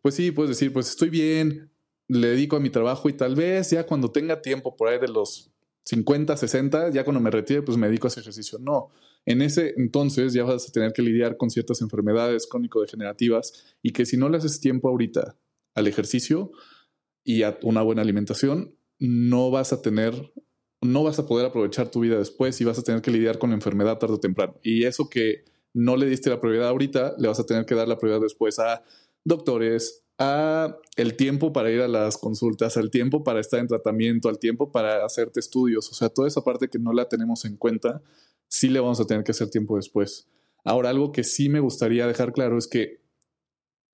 pues 0.02 0.16
sí, 0.16 0.32
puedes 0.32 0.50
decir, 0.50 0.72
pues 0.72 0.90
estoy 0.90 1.10
bien, 1.10 1.72
le 2.08 2.30
dedico 2.30 2.56
a 2.56 2.60
mi 2.60 2.70
trabajo 2.70 3.10
y 3.10 3.14
tal 3.14 3.36
vez 3.36 3.72
ya 3.72 3.86
cuando 3.86 4.12
tenga 4.12 4.42
tiempo 4.42 4.76
por 4.76 4.88
ahí 4.88 5.00
de 5.00 5.08
los 5.08 5.52
50, 5.84 6.38
60, 6.38 6.92
ya 6.92 7.04
cuando 7.04 7.20
me 7.20 7.30
retire, 7.30 7.62
pues 7.62 7.78
me 7.78 7.88
dedico 7.88 8.08
a 8.08 8.10
ese 8.10 8.22
ejercicio. 8.22 8.60
No, 8.60 8.92
en 9.26 9.42
ese 9.42 9.74
entonces 9.78 10.34
ya 10.34 10.44
vas 10.44 10.70
a 10.70 10.72
tener 10.72 10.94
que 10.94 11.02
lidiar 11.02 11.38
con 11.38 11.50
ciertas 11.50 11.82
enfermedades 11.82 12.48
crónico-degenerativas 12.48 13.76
y 13.84 13.92
que 13.92 14.06
si 14.06 14.18
no 14.18 14.30
le 14.30 14.38
haces 14.38 14.60
tiempo 14.60 14.88
ahorita 14.88 15.36
al 15.74 15.88
ejercicio, 15.88 16.52
y 17.26 17.44
a 17.44 17.58
una 17.64 17.82
buena 17.82 18.04
alimentación, 18.04 18.78
no 19.00 19.52
vas 19.52 19.74
a 19.74 19.82
tener, 19.82 20.32
no 20.82 21.04
vas 21.04 21.20
a 21.20 21.26
poder 21.26 21.48
aprovechar 21.48 21.90
tu 21.90 22.00
vida 22.00 22.18
después 22.18 22.62
y 22.62 22.64
vas 22.64 22.80
a 22.80 22.84
tener 22.84 23.02
que 23.02 23.12
lidiar 23.12 23.40
con 23.40 23.50
la 23.50 23.56
enfermedad 23.56 23.98
tarde 23.98 24.14
o 24.14 24.20
temprano. 24.20 24.56
Y 24.64 24.86
eso 24.86 25.10
que 25.10 25.44
no 25.74 25.98
le 25.98 26.06
diste 26.06 26.30
la 26.30 26.40
prioridad 26.40 26.70
ahorita, 26.70 27.16
le 27.18 27.28
vas 27.28 27.40
a 27.40 27.46
tener 27.46 27.66
que 27.66 27.76
dar 27.76 27.88
la 27.88 27.98
prioridad 27.98 28.22
después 28.22 28.60
a 28.60 28.84
doctores, 29.26 30.06
a 30.18 30.78
el 30.96 31.18
tiempo 31.18 31.52
para 31.52 31.72
ir 31.72 31.82
a 31.82 31.88
las 31.88 32.18
consultas, 32.18 32.78
al 32.78 32.92
tiempo 32.92 33.24
para 33.24 33.42
estar 33.42 33.60
en 33.60 33.68
tratamiento, 33.68 34.30
al 34.30 34.40
tiempo 34.40 34.72
para 34.72 35.04
hacerte 35.04 35.40
estudios, 35.40 35.92
o 35.92 35.96
sea, 35.96 36.10
toda 36.10 36.28
esa 36.28 36.44
parte 36.44 36.70
que 36.70 36.80
no 36.80 36.94
la 36.94 37.10
tenemos 37.10 37.44
en 37.44 37.58
cuenta, 37.58 38.02
sí 38.48 38.70
le 38.70 38.80
vamos 38.80 39.00
a 39.00 39.06
tener 39.06 39.24
que 39.24 39.32
hacer 39.32 39.50
tiempo 39.50 39.76
después. 39.76 40.28
Ahora, 40.64 40.90
algo 40.90 41.12
que 41.12 41.24
sí 41.24 41.50
me 41.50 41.60
gustaría 41.60 42.08
dejar 42.08 42.32
claro 42.32 42.58
es 42.58 42.68
que 42.68 43.05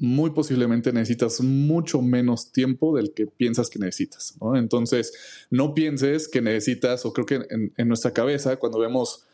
muy 0.01 0.31
posiblemente 0.31 0.91
necesitas 0.91 1.41
mucho 1.41 2.01
menos 2.01 2.51
tiempo 2.51 2.96
del 2.98 3.13
que 3.13 3.27
piensas 3.27 3.70
que 3.70 3.77
necesitas. 3.77 4.36
Entonces, 4.55 5.46
no 5.51 5.75
pienses 5.75 6.27
que 6.27 6.41
necesitas, 6.41 7.05
o 7.05 7.13
creo 7.13 7.27
que 7.27 7.46
en, 7.77 7.88
nuestra 7.88 8.12
cabeza, 8.12 8.58
cuando 8.58 8.79
vemos 8.79 9.27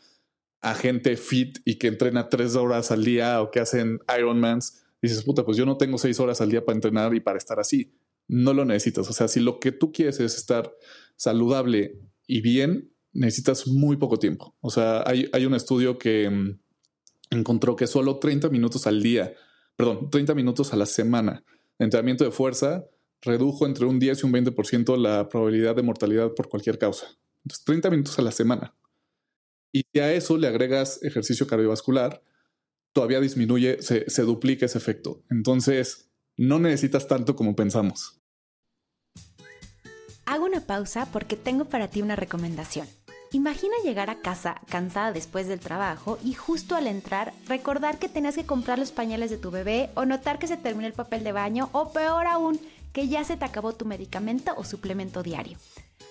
a 0.60 0.74
gente 0.74 1.16
fit 1.16 1.56
y 1.64 1.76
que 1.76 1.86
entrena 1.86 2.28
tres 2.28 2.54
horas 2.54 2.90
al 2.90 3.02
día 3.02 3.40
o 3.40 3.50
que 3.50 3.60
hacen 3.60 4.00
Ironmans, 4.18 4.84
dices, 5.00 5.22
puta, 5.22 5.42
pues 5.42 5.56
yo 5.56 5.64
no 5.64 5.78
tengo 5.78 5.96
seis 5.96 6.20
horas 6.20 6.42
al 6.42 6.50
día 6.50 6.62
para 6.62 6.76
entrenar 6.76 7.14
y 7.14 7.20
para 7.20 7.38
estar 7.38 7.58
así. 7.58 7.94
No 8.26 8.52
lo 8.52 8.66
necesitas. 8.66 9.08
O 9.08 9.14
sea, 9.14 9.26
si 9.26 9.40
lo 9.40 9.60
que 9.60 9.72
tú 9.72 9.90
quieres 9.90 10.20
es 10.20 10.36
estar 10.36 10.70
saludable 11.16 11.98
y 12.26 12.42
bien, 12.42 12.92
necesitas 13.14 13.66
muy 13.68 13.96
poco 13.96 14.18
tiempo. 14.18 14.54
O 14.60 14.68
sea, 14.68 15.02
hay, 15.06 15.30
hay 15.32 15.46
un 15.46 15.54
estudio 15.54 15.96
que 15.96 16.28
mm, 16.28 16.60
encontró 17.30 17.74
que 17.74 17.86
solo 17.86 18.18
30 18.18 18.50
minutos 18.50 18.86
al 18.86 19.02
día 19.02 19.32
perdón, 19.78 20.10
30 20.10 20.34
minutos 20.34 20.74
a 20.74 20.76
la 20.76 20.84
semana 20.84 21.44
entrenamiento 21.78 22.24
de 22.24 22.30
fuerza 22.30 22.86
redujo 23.22 23.66
entre 23.66 23.86
un 23.86 23.98
10 23.98 24.22
y 24.22 24.26
un 24.26 24.32
20% 24.32 24.96
la 24.96 25.28
probabilidad 25.28 25.74
de 25.76 25.82
mortalidad 25.82 26.34
por 26.34 26.48
cualquier 26.48 26.78
causa. 26.78 27.06
Entonces, 27.44 27.64
30 27.64 27.90
minutos 27.90 28.18
a 28.18 28.22
la 28.22 28.32
semana. 28.32 28.74
Y 29.72 29.84
a 29.98 30.12
eso 30.12 30.36
le 30.38 30.48
agregas 30.48 31.02
ejercicio 31.02 31.46
cardiovascular, 31.46 32.22
todavía 32.92 33.20
disminuye, 33.20 33.82
se, 33.82 34.08
se 34.08 34.22
duplica 34.22 34.66
ese 34.66 34.78
efecto. 34.78 35.22
Entonces, 35.30 36.10
no 36.36 36.58
necesitas 36.58 37.06
tanto 37.06 37.36
como 37.36 37.54
pensamos. 37.54 38.20
Hago 40.26 40.44
una 40.44 40.66
pausa 40.66 41.08
porque 41.12 41.36
tengo 41.36 41.66
para 41.66 41.88
ti 41.88 42.02
una 42.02 42.16
recomendación. 42.16 42.86
Imagina 43.32 43.74
llegar 43.84 44.08
a 44.08 44.20
casa 44.20 44.62
cansada 44.70 45.12
después 45.12 45.48
del 45.48 45.60
trabajo 45.60 46.18
y 46.24 46.32
justo 46.32 46.76
al 46.76 46.86
entrar 46.86 47.34
recordar 47.46 47.98
que 47.98 48.08
tenías 48.08 48.36
que 48.36 48.46
comprar 48.46 48.78
los 48.78 48.90
pañales 48.90 49.28
de 49.28 49.36
tu 49.36 49.50
bebé 49.50 49.90
o 49.96 50.06
notar 50.06 50.38
que 50.38 50.46
se 50.46 50.56
terminó 50.56 50.86
el 50.86 50.94
papel 50.94 51.24
de 51.24 51.32
baño 51.32 51.68
o 51.72 51.92
peor 51.92 52.26
aún, 52.26 52.58
que 52.94 53.06
ya 53.06 53.24
se 53.24 53.36
te 53.36 53.44
acabó 53.44 53.74
tu 53.74 53.84
medicamento 53.84 54.54
o 54.56 54.64
suplemento 54.64 55.22
diario. 55.22 55.58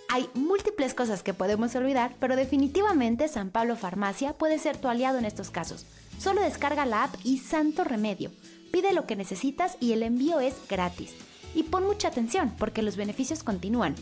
Hay 0.09 0.29
múltiples 0.36 0.93
cosas 0.93 1.24
que 1.24 1.33
podemos 1.33 1.74
olvidar, 1.75 2.15
pero 2.19 2.36
definitivamente 2.36 3.27
San 3.27 3.50
Pablo 3.50 3.75
Farmacia 3.75 4.33
puede 4.33 4.59
ser 4.59 4.77
tu 4.77 4.88
aliado 4.88 5.17
en 5.17 5.25
estos 5.25 5.50
casos. 5.50 5.88
Solo 6.19 6.41
descarga 6.41 6.86
la 6.86 7.05
app 7.05 7.15
y 7.24 7.39
santo 7.39 7.83
remedio. 7.83 8.31
Pide 8.71 8.93
lo 8.93 9.07
que 9.07 9.15
necesitas 9.15 9.75
y 9.79 9.93
el 9.93 10.03
envío 10.03 10.39
es 10.39 10.53
gratis. 10.69 11.15
Y 11.55 11.63
pon 11.63 11.83
mucha 11.83 12.09
atención 12.09 12.53
porque 12.59 12.83
los 12.83 12.95
beneficios 12.95 13.43
continúan. 13.43 13.95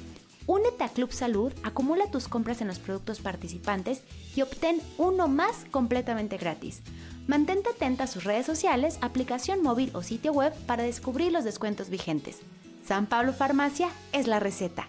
Únete 0.47 0.83
a 0.83 0.89
Club 0.89 1.11
Salud, 1.11 1.51
acumula 1.63 2.05
tus 2.11 2.27
compras 2.27 2.61
en 2.61 2.67
los 2.67 2.77
productos 2.77 3.19
participantes 3.19 4.03
y 4.35 4.41
obtén 4.41 4.79
uno 4.97 5.27
más 5.27 5.65
completamente 5.71 6.37
gratis. 6.37 6.81
Mantente 7.25 7.69
atenta 7.69 8.03
a 8.03 8.07
sus 8.07 8.23
redes 8.23 8.45
sociales, 8.45 8.99
aplicación 9.01 9.63
móvil 9.63 9.89
o 9.93 10.03
sitio 10.03 10.31
web 10.31 10.53
para 10.67 10.83
descubrir 10.83 11.31
los 11.31 11.43
descuentos 11.43 11.89
vigentes. 11.89 12.37
San 12.85 13.07
Pablo 13.07 13.33
Farmacia 13.33 13.89
es 14.11 14.27
la 14.27 14.39
receta. 14.39 14.87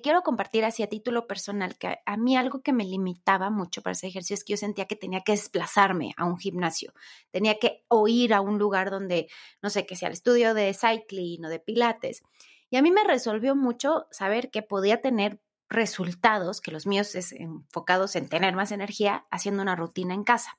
Quiero 0.00 0.22
compartir 0.22 0.64
así 0.64 0.82
a 0.82 0.88
título 0.88 1.26
personal 1.26 1.76
que 1.78 1.98
a 2.04 2.16
mí 2.16 2.36
algo 2.36 2.62
que 2.62 2.72
me 2.72 2.84
limitaba 2.84 3.50
mucho 3.50 3.82
para 3.82 3.92
ese 3.92 4.08
ejercicio 4.08 4.34
es 4.34 4.44
que 4.44 4.52
yo 4.54 4.56
sentía 4.56 4.86
que 4.86 4.96
tenía 4.96 5.20
que 5.20 5.32
desplazarme 5.32 6.12
a 6.16 6.24
un 6.24 6.38
gimnasio, 6.38 6.92
tenía 7.30 7.58
que 7.58 7.84
oír 7.88 8.34
a 8.34 8.40
un 8.40 8.58
lugar 8.58 8.90
donde, 8.90 9.28
no 9.62 9.70
sé, 9.70 9.86
que 9.86 9.96
sea 9.96 10.08
el 10.08 10.14
estudio 10.14 10.54
de 10.54 10.74
cycling 10.74 11.44
o 11.44 11.48
de 11.48 11.60
pilates. 11.60 12.22
Y 12.70 12.76
a 12.76 12.82
mí 12.82 12.90
me 12.90 13.04
resolvió 13.04 13.54
mucho 13.54 14.06
saber 14.10 14.50
que 14.50 14.62
podía 14.62 15.00
tener 15.00 15.40
resultados, 15.68 16.60
que 16.60 16.72
los 16.72 16.86
míos 16.86 17.14
es 17.14 17.32
enfocados 17.32 18.16
en 18.16 18.28
tener 18.28 18.54
más 18.54 18.72
energía, 18.72 19.26
haciendo 19.30 19.62
una 19.62 19.76
rutina 19.76 20.14
en 20.14 20.24
casa. 20.24 20.58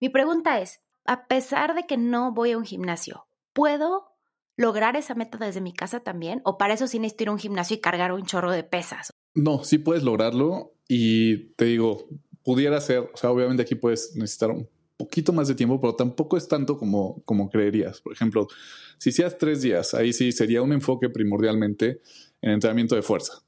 Mi 0.00 0.08
pregunta 0.08 0.60
es, 0.60 0.80
a 1.04 1.26
pesar 1.26 1.74
de 1.74 1.86
que 1.86 1.96
no 1.96 2.32
voy 2.32 2.52
a 2.52 2.58
un 2.58 2.64
gimnasio, 2.64 3.26
¿puedo 3.52 4.09
lograr 4.60 4.94
esa 4.94 5.14
meta 5.14 5.38
desde 5.38 5.62
mi 5.62 5.72
casa 5.72 6.00
también? 6.00 6.42
¿O 6.44 6.58
para 6.58 6.74
eso 6.74 6.86
sí 6.86 6.98
necesito 6.98 7.24
ir 7.24 7.28
a 7.30 7.32
un 7.32 7.38
gimnasio 7.38 7.76
y 7.76 7.80
cargar 7.80 8.12
un 8.12 8.26
chorro 8.26 8.52
de 8.52 8.62
pesas? 8.62 9.10
No, 9.34 9.64
sí 9.64 9.78
puedes 9.78 10.02
lograrlo 10.02 10.74
y 10.86 11.54
te 11.54 11.64
digo, 11.64 12.08
pudiera 12.44 12.78
ser, 12.80 13.10
o 13.12 13.16
sea, 13.16 13.30
obviamente 13.30 13.62
aquí 13.62 13.74
puedes 13.74 14.14
necesitar 14.16 14.50
un 14.50 14.68
poquito 14.98 15.32
más 15.32 15.48
de 15.48 15.54
tiempo, 15.54 15.80
pero 15.80 15.94
tampoco 15.94 16.36
es 16.36 16.46
tanto 16.46 16.76
como, 16.76 17.22
como 17.24 17.48
creerías. 17.48 18.02
Por 18.02 18.12
ejemplo, 18.12 18.48
si 18.98 19.08
hicieras 19.08 19.38
tres 19.38 19.62
días, 19.62 19.94
ahí 19.94 20.12
sí 20.12 20.30
sería 20.30 20.60
un 20.60 20.74
enfoque 20.74 21.08
primordialmente 21.08 22.02
en 22.42 22.50
entrenamiento 22.50 22.94
de 22.96 23.02
fuerza. 23.02 23.42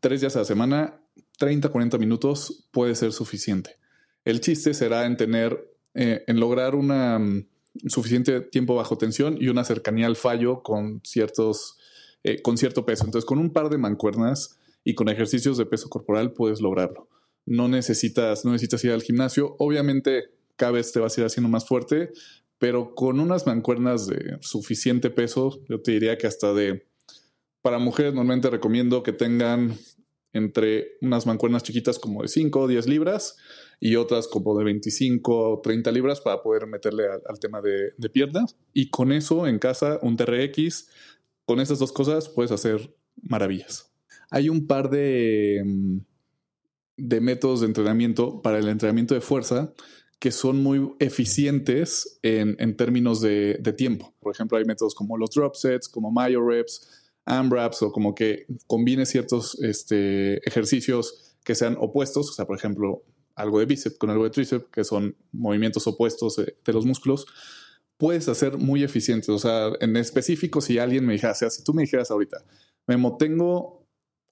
Tres 0.00 0.22
días 0.22 0.36
a 0.36 0.38
la 0.38 0.44
semana, 0.46 1.02
30, 1.38 1.68
40 1.68 1.98
minutos 1.98 2.66
puede 2.70 2.94
ser 2.94 3.12
suficiente. 3.12 3.76
El 4.24 4.40
chiste 4.40 4.72
será 4.72 5.04
en 5.04 5.18
tener, 5.18 5.70
eh, 5.92 6.24
en 6.26 6.40
lograr 6.40 6.74
una 6.74 7.20
suficiente 7.86 8.40
tiempo 8.40 8.74
bajo 8.74 8.98
tensión 8.98 9.36
y 9.40 9.48
una 9.48 9.64
cercanía 9.64 10.06
al 10.06 10.16
fallo 10.16 10.62
con 10.62 11.00
ciertos 11.04 11.78
eh, 12.22 12.42
con 12.42 12.58
cierto 12.58 12.84
peso. 12.84 13.04
Entonces, 13.04 13.26
con 13.26 13.38
un 13.38 13.50
par 13.50 13.70
de 13.70 13.78
mancuernas 13.78 14.58
y 14.84 14.94
con 14.94 15.08
ejercicios 15.08 15.56
de 15.56 15.64
peso 15.64 15.88
corporal 15.88 16.32
puedes 16.32 16.60
lograrlo. 16.60 17.08
No 17.46 17.66
necesitas, 17.68 18.44
no 18.44 18.52
necesitas 18.52 18.84
ir 18.84 18.92
al 18.92 19.02
gimnasio. 19.02 19.56
Obviamente, 19.58 20.24
cada 20.56 20.72
vez 20.72 20.92
te 20.92 21.00
vas 21.00 21.16
a 21.16 21.22
ir 21.22 21.26
haciendo 21.26 21.48
más 21.48 21.66
fuerte, 21.66 22.12
pero 22.58 22.94
con 22.94 23.20
unas 23.20 23.46
mancuernas 23.46 24.06
de 24.06 24.36
suficiente 24.42 25.08
peso, 25.08 25.62
yo 25.66 25.80
te 25.80 25.92
diría 25.92 26.18
que 26.18 26.26
hasta 26.26 26.52
de 26.52 26.86
para 27.62 27.78
mujeres 27.78 28.12
normalmente 28.12 28.50
recomiendo 28.50 29.02
que 29.02 29.12
tengan 29.12 29.78
entre 30.32 30.92
unas 31.00 31.26
mancuernas 31.26 31.62
chiquitas 31.62 31.98
como 31.98 32.22
de 32.22 32.28
5 32.28 32.60
o 32.60 32.68
10 32.68 32.86
libras 32.86 33.36
y 33.80 33.96
otras 33.96 34.28
como 34.28 34.56
de 34.56 34.64
25 34.64 35.50
o 35.52 35.60
30 35.60 35.90
libras 35.92 36.20
para 36.20 36.42
poder 36.42 36.66
meterle 36.66 37.04
al, 37.08 37.40
tema 37.40 37.60
de, 37.60 38.08
piernas. 38.10 38.56
Y 38.72 38.90
con 38.90 39.12
eso 39.12 39.46
en 39.46 39.58
casa, 39.58 39.98
un 40.02 40.16
TRX, 40.16 40.88
con 41.46 41.60
esas 41.60 41.78
dos 41.78 41.92
cosas 41.92 42.28
puedes 42.28 42.52
hacer 42.52 42.94
maravillas. 43.22 43.92
Hay 44.30 44.48
un 44.48 44.66
par 44.66 44.90
de, 44.90 45.62
mm, 45.64 45.98
de 46.96 47.20
métodos 47.20 47.60
de 47.60 47.66
entrenamiento 47.66 48.42
para 48.42 48.58
el 48.58 48.68
entrenamiento 48.68 49.14
de 49.14 49.20
fuerza 49.20 49.72
que 50.20 50.30
son 50.30 50.62
muy 50.62 50.92
eficientes 50.98 52.18
en, 52.22 52.54
en 52.58 52.76
términos 52.76 53.22
de, 53.22 53.56
de, 53.58 53.72
tiempo. 53.72 54.14
Por 54.20 54.34
ejemplo, 54.34 54.58
hay 54.58 54.66
métodos 54.66 54.94
como 54.94 55.16
los 55.16 55.30
drop 55.30 55.54
sets, 55.54 55.88
como 55.88 56.12
Myo 56.12 56.46
reps, 56.46 56.99
AMRAPs 57.24 57.82
o 57.82 57.92
como 57.92 58.14
que 58.14 58.46
combine 58.66 59.06
ciertos 59.06 59.58
este, 59.62 60.46
ejercicios 60.48 61.36
que 61.44 61.54
sean 61.54 61.76
opuestos. 61.78 62.30
O 62.30 62.32
sea, 62.32 62.46
por 62.46 62.56
ejemplo, 62.56 63.02
algo 63.34 63.58
de 63.58 63.66
bíceps 63.66 63.98
con 63.98 64.10
algo 64.10 64.24
de 64.24 64.30
tríceps, 64.30 64.66
que 64.70 64.84
son 64.84 65.16
movimientos 65.32 65.86
opuestos 65.86 66.36
de, 66.36 66.72
los 66.72 66.86
músculos, 66.86 67.26
puedes 67.96 68.28
hacer 68.28 68.58
muy 68.58 68.82
eficientes. 68.82 69.28
O 69.28 69.38
sea, 69.38 69.70
en 69.80 69.96
específico, 69.96 70.60
si 70.60 70.78
alguien 70.78 71.06
me 71.06 71.14
dijera, 71.14 71.32
o 71.32 71.36
sea, 71.36 71.50
si 71.50 71.62
tú 71.62 71.74
me 71.74 71.82
dijeras 71.82 72.10
ahorita, 72.10 72.44
Memo, 72.86 73.16
tengo 73.16 73.86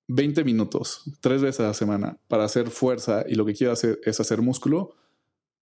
20 0.09 0.45
minutos, 0.45 1.03
tres 1.21 1.43
veces 1.43 1.61
a 1.61 1.69
la 1.69 1.75
semana 1.75 2.19
para 2.29 2.45
hacer 2.45 2.71
fuerza 2.71 3.25
y 3.29 3.35
lo 3.35 3.45
que 3.45 3.55
quiero 3.55 3.73
hacer 3.73 4.01
es 4.05 4.21
hacer 4.21 4.41
músculo, 4.43 4.95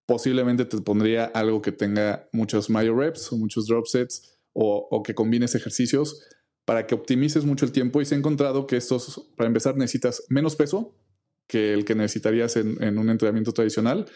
posiblemente 0.06 0.64
te 0.64 0.80
pondría 0.80 1.25
algo 1.25 1.62
que 1.62 1.73
tenga 1.73 2.28
muchos 2.33 2.71
mayor 2.71 2.97
reps 2.97 3.33
o 3.33 3.37
muchos 3.37 3.66
drop 3.66 3.87
sets 3.87 4.38
o, 4.52 4.87
o 4.88 5.02
que 5.02 5.14
combines 5.14 5.56
ejercicios 5.56 6.23
para 6.66 6.87
que 6.87 6.94
optimices 6.94 7.46
mucho 7.46 7.64
el 7.64 7.73
tiempo. 7.73 8.02
Y 8.02 8.04
se 8.04 8.14
ha 8.14 8.18
encontrado 8.18 8.66
que 8.66 8.76
estos, 8.76 9.30
para 9.37 9.49
empezar, 9.49 9.76
necesitas 9.76 10.25
menos 10.28 10.56
peso 10.56 10.94
que 11.46 11.73
el 11.73 11.85
que 11.85 11.94
necesitarías 11.94 12.56
en, 12.56 12.99
un 12.99 13.08
entrenamiento 13.08 13.52
tradicional. 13.52 14.06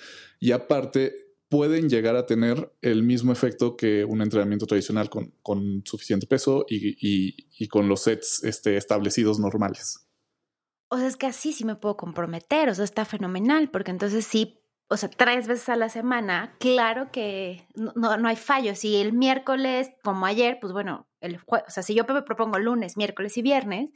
Y 0.41 0.51
aparte, 0.51 1.15
pueden 1.49 1.89
llegar 1.89 2.17
a 2.17 2.27
tener 2.27 2.73
el 2.83 3.05
mismo 3.05 3.33
efecto 3.33 3.77
que 3.77 4.05
un 4.05 4.21
entrenamiento 4.21 4.67
tradicional 4.67 5.09
con, 5.09 5.83
suficiente 5.85 6.27
peso 6.27 6.67
y, 6.69 7.69
con 7.69 7.89
los 7.89 8.03
sets 8.03 8.43
este, 8.45 8.77
establecidos 8.77 9.39
normales. 9.39 10.09
O 10.89 10.99
sea, 10.99 11.07
es 11.07 11.17
que 11.17 11.27
así 11.27 11.53
sí 11.53 11.65
me 11.65 11.77
puedo 11.77 11.97
comprometer, 11.97 12.69
o 12.69 12.75
sea, 12.75 12.85
está 12.85 13.05
fenomenal, 13.05 13.71
porque 13.71 13.93
entonces 13.93 14.27
sí, 14.27 14.60
o 14.93 14.97
sea, 14.97 15.09
tres 15.09 15.47
veces 15.47 15.69
a 15.69 15.77
la 15.77 15.89
semana, 15.89 16.57
claro 16.59 17.13
que 17.13 17.69
no, 17.77 18.17
no 18.17 18.29
hay 18.29 18.37
fallo. 18.37 18.75
Si 18.75 18.97
el 18.97 19.13
miércoles, 19.13 19.93
como 20.03 20.27
ayer, 20.27 20.59
pues 20.61 20.73
bueno, 20.73 21.09
el 21.21 21.39
jueves, 21.39 21.69
o 21.69 21.71
sea, 21.71 21.85
si 21.85 21.95
yo 21.95 22.05
me 22.09 22.23
propongo 22.23 22.59
lunes, 22.59 22.97
miércoles 22.97 23.37
y 23.37 23.43
viernes, 23.43 23.91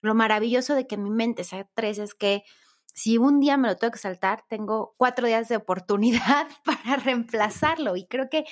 lo 0.00 0.16
maravilloso 0.16 0.74
de 0.74 0.88
que 0.88 0.96
mi 0.96 1.10
mente 1.10 1.44
sea 1.44 1.68
tres 1.74 1.98
es 1.98 2.14
que 2.14 2.42
si 2.92 3.18
un 3.18 3.38
día 3.38 3.56
me 3.56 3.68
lo 3.68 3.76
tengo 3.76 3.92
que 3.92 4.00
saltar, 4.00 4.42
tengo 4.48 4.94
cuatro 4.96 5.28
días 5.28 5.48
de 5.48 5.56
oportunidad 5.56 6.48
para 6.64 6.96
reemplazarlo. 6.96 7.96
Y 7.96 8.06
creo 8.06 8.28
que 8.28 8.44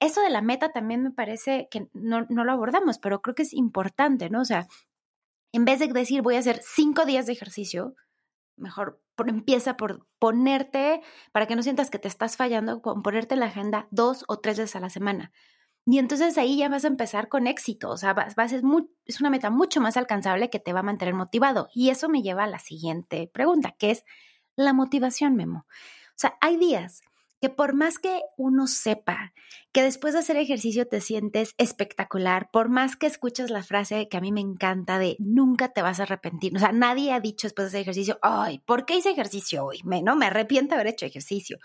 eso 0.00 0.22
de 0.22 0.30
la 0.30 0.40
meta 0.40 0.72
también 0.72 1.02
me 1.02 1.10
parece 1.10 1.68
que 1.70 1.88
no, 1.92 2.24
no, 2.30 2.44
lo 2.44 2.52
abordamos, 2.52 2.98
pero 2.98 3.20
creo 3.20 3.34
que 3.34 3.42
es 3.42 3.52
importante, 3.52 4.30
¿no? 4.30 4.40
O 4.40 4.44
sea, 4.46 4.66
en 5.52 5.66
vez 5.66 5.78
de 5.78 5.88
decir 5.88 6.22
voy 6.22 6.36
a 6.36 6.40
hacer 6.40 6.60
cinco 6.62 7.04
días 7.04 7.26
de 7.26 7.34
ejercicio, 7.34 7.94
mejor 8.56 9.02
empieza 9.26 9.76
por 9.76 10.06
ponerte, 10.18 11.00
para 11.32 11.46
que 11.46 11.56
no 11.56 11.62
sientas 11.62 11.90
que 11.90 11.98
te 11.98 12.08
estás 12.08 12.36
fallando, 12.36 12.82
ponerte 12.82 13.34
en 13.34 13.40
la 13.40 13.46
agenda 13.46 13.88
dos 13.90 14.24
o 14.28 14.38
tres 14.40 14.58
veces 14.58 14.76
a 14.76 14.80
la 14.80 14.90
semana. 14.90 15.32
Y 15.86 15.98
entonces 15.98 16.38
ahí 16.38 16.56
ya 16.56 16.68
vas 16.68 16.84
a 16.84 16.88
empezar 16.88 17.28
con 17.28 17.46
éxito, 17.46 17.90
o 17.90 17.96
sea, 17.96 18.14
vas, 18.14 18.52
es, 18.52 18.62
es 19.04 19.20
una 19.20 19.30
meta 19.30 19.50
mucho 19.50 19.80
más 19.80 19.96
alcanzable 19.96 20.48
que 20.48 20.58
te 20.58 20.72
va 20.72 20.80
a 20.80 20.84
mantener 20.84 21.14
motivado. 21.14 21.68
Y 21.74 21.90
eso 21.90 22.08
me 22.08 22.22
lleva 22.22 22.44
a 22.44 22.48
la 22.48 22.58
siguiente 22.58 23.30
pregunta, 23.32 23.74
que 23.78 23.90
es 23.90 24.04
la 24.56 24.72
motivación, 24.72 25.36
Memo. 25.36 25.66
O 25.68 26.16
sea, 26.16 26.36
hay 26.40 26.56
días 26.56 27.02
que 27.44 27.50
por 27.50 27.74
más 27.74 27.98
que 27.98 28.22
uno 28.38 28.66
sepa 28.66 29.34
que 29.70 29.82
después 29.82 30.14
de 30.14 30.20
hacer 30.20 30.38
ejercicio 30.38 30.88
te 30.88 31.02
sientes 31.02 31.52
espectacular, 31.58 32.48
por 32.50 32.70
más 32.70 32.96
que 32.96 33.06
escuches 33.06 33.50
la 33.50 33.62
frase 33.62 34.08
que 34.08 34.16
a 34.16 34.22
mí 34.22 34.32
me 34.32 34.40
encanta 34.40 34.98
de 34.98 35.16
nunca 35.18 35.68
te 35.68 35.82
vas 35.82 36.00
a 36.00 36.04
arrepentir, 36.04 36.56
o 36.56 36.58
sea, 36.58 36.72
nadie 36.72 37.12
ha 37.12 37.20
dicho 37.20 37.46
después 37.46 37.66
de 37.66 37.68
hacer 37.68 37.80
ejercicio, 37.82 38.18
ay, 38.22 38.60
¿por 38.60 38.86
qué 38.86 38.96
hice 38.96 39.10
ejercicio 39.10 39.62
hoy? 39.62 39.82
No, 39.84 40.16
me 40.16 40.24
arrepiento 40.24 40.70
de 40.74 40.80
haber 40.80 40.94
hecho 40.94 41.04
ejercicio 41.04 41.58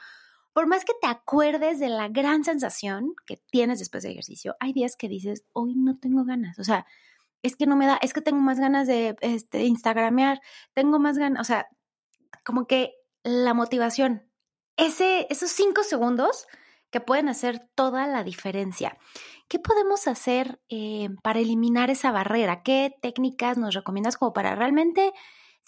por 0.52 0.68
más 0.68 0.84
que 0.84 0.92
te 1.02 1.08
acuerdes 1.08 1.80
de 1.80 1.88
la 1.88 2.10
gran 2.10 2.44
sensación 2.44 3.14
que 3.26 3.38
tienes 3.50 3.80
después 3.80 4.04
de 4.04 4.12
ejercicio, 4.12 4.58
hay 4.60 4.74
días 4.74 4.98
que 4.98 5.08
dices, 5.08 5.46
hoy 5.54 5.76
no 5.76 5.98
tengo 5.98 6.26
ganas, 6.26 6.60
o 6.60 6.66
sea, 6.66 6.86
es 7.42 7.56
que 7.56 7.68
no 7.68 7.78
me 7.78 7.86
da, 7.86 7.96
es 8.02 8.12
que 8.12 8.20
tengo 8.20 8.42
más 8.42 8.60
ganas 8.60 8.86
de 8.86 9.16
este, 9.22 9.64
Instagramear, 9.64 10.42
tengo 10.74 11.00
más 11.00 11.18
ganas, 11.18 11.40
o 11.40 11.46
sea, 11.46 11.68
como 12.44 12.68
que 12.68 12.96
la 13.24 13.54
motivación, 13.54 14.29
ese, 14.80 15.28
esos 15.30 15.52
cinco 15.52 15.84
segundos 15.84 16.48
que 16.90 17.02
pueden 17.02 17.30
hacer 17.30 17.68
toda 17.76 18.08
la 18.08 18.24
diferencia. 18.24 18.98
¿Qué 19.48 19.60
podemos 19.60 20.08
hacer 20.08 20.60
eh, 20.70 21.10
para 21.22 21.40
eliminar 21.40 21.90
esa 21.90 22.12
barrera? 22.12 22.64
¿Qué 22.64 22.96
técnicas 23.02 23.58
nos 23.58 23.76
recomiendas 23.76 24.18
como 24.18 24.34
para 24.34 24.56
realmente 24.56 25.14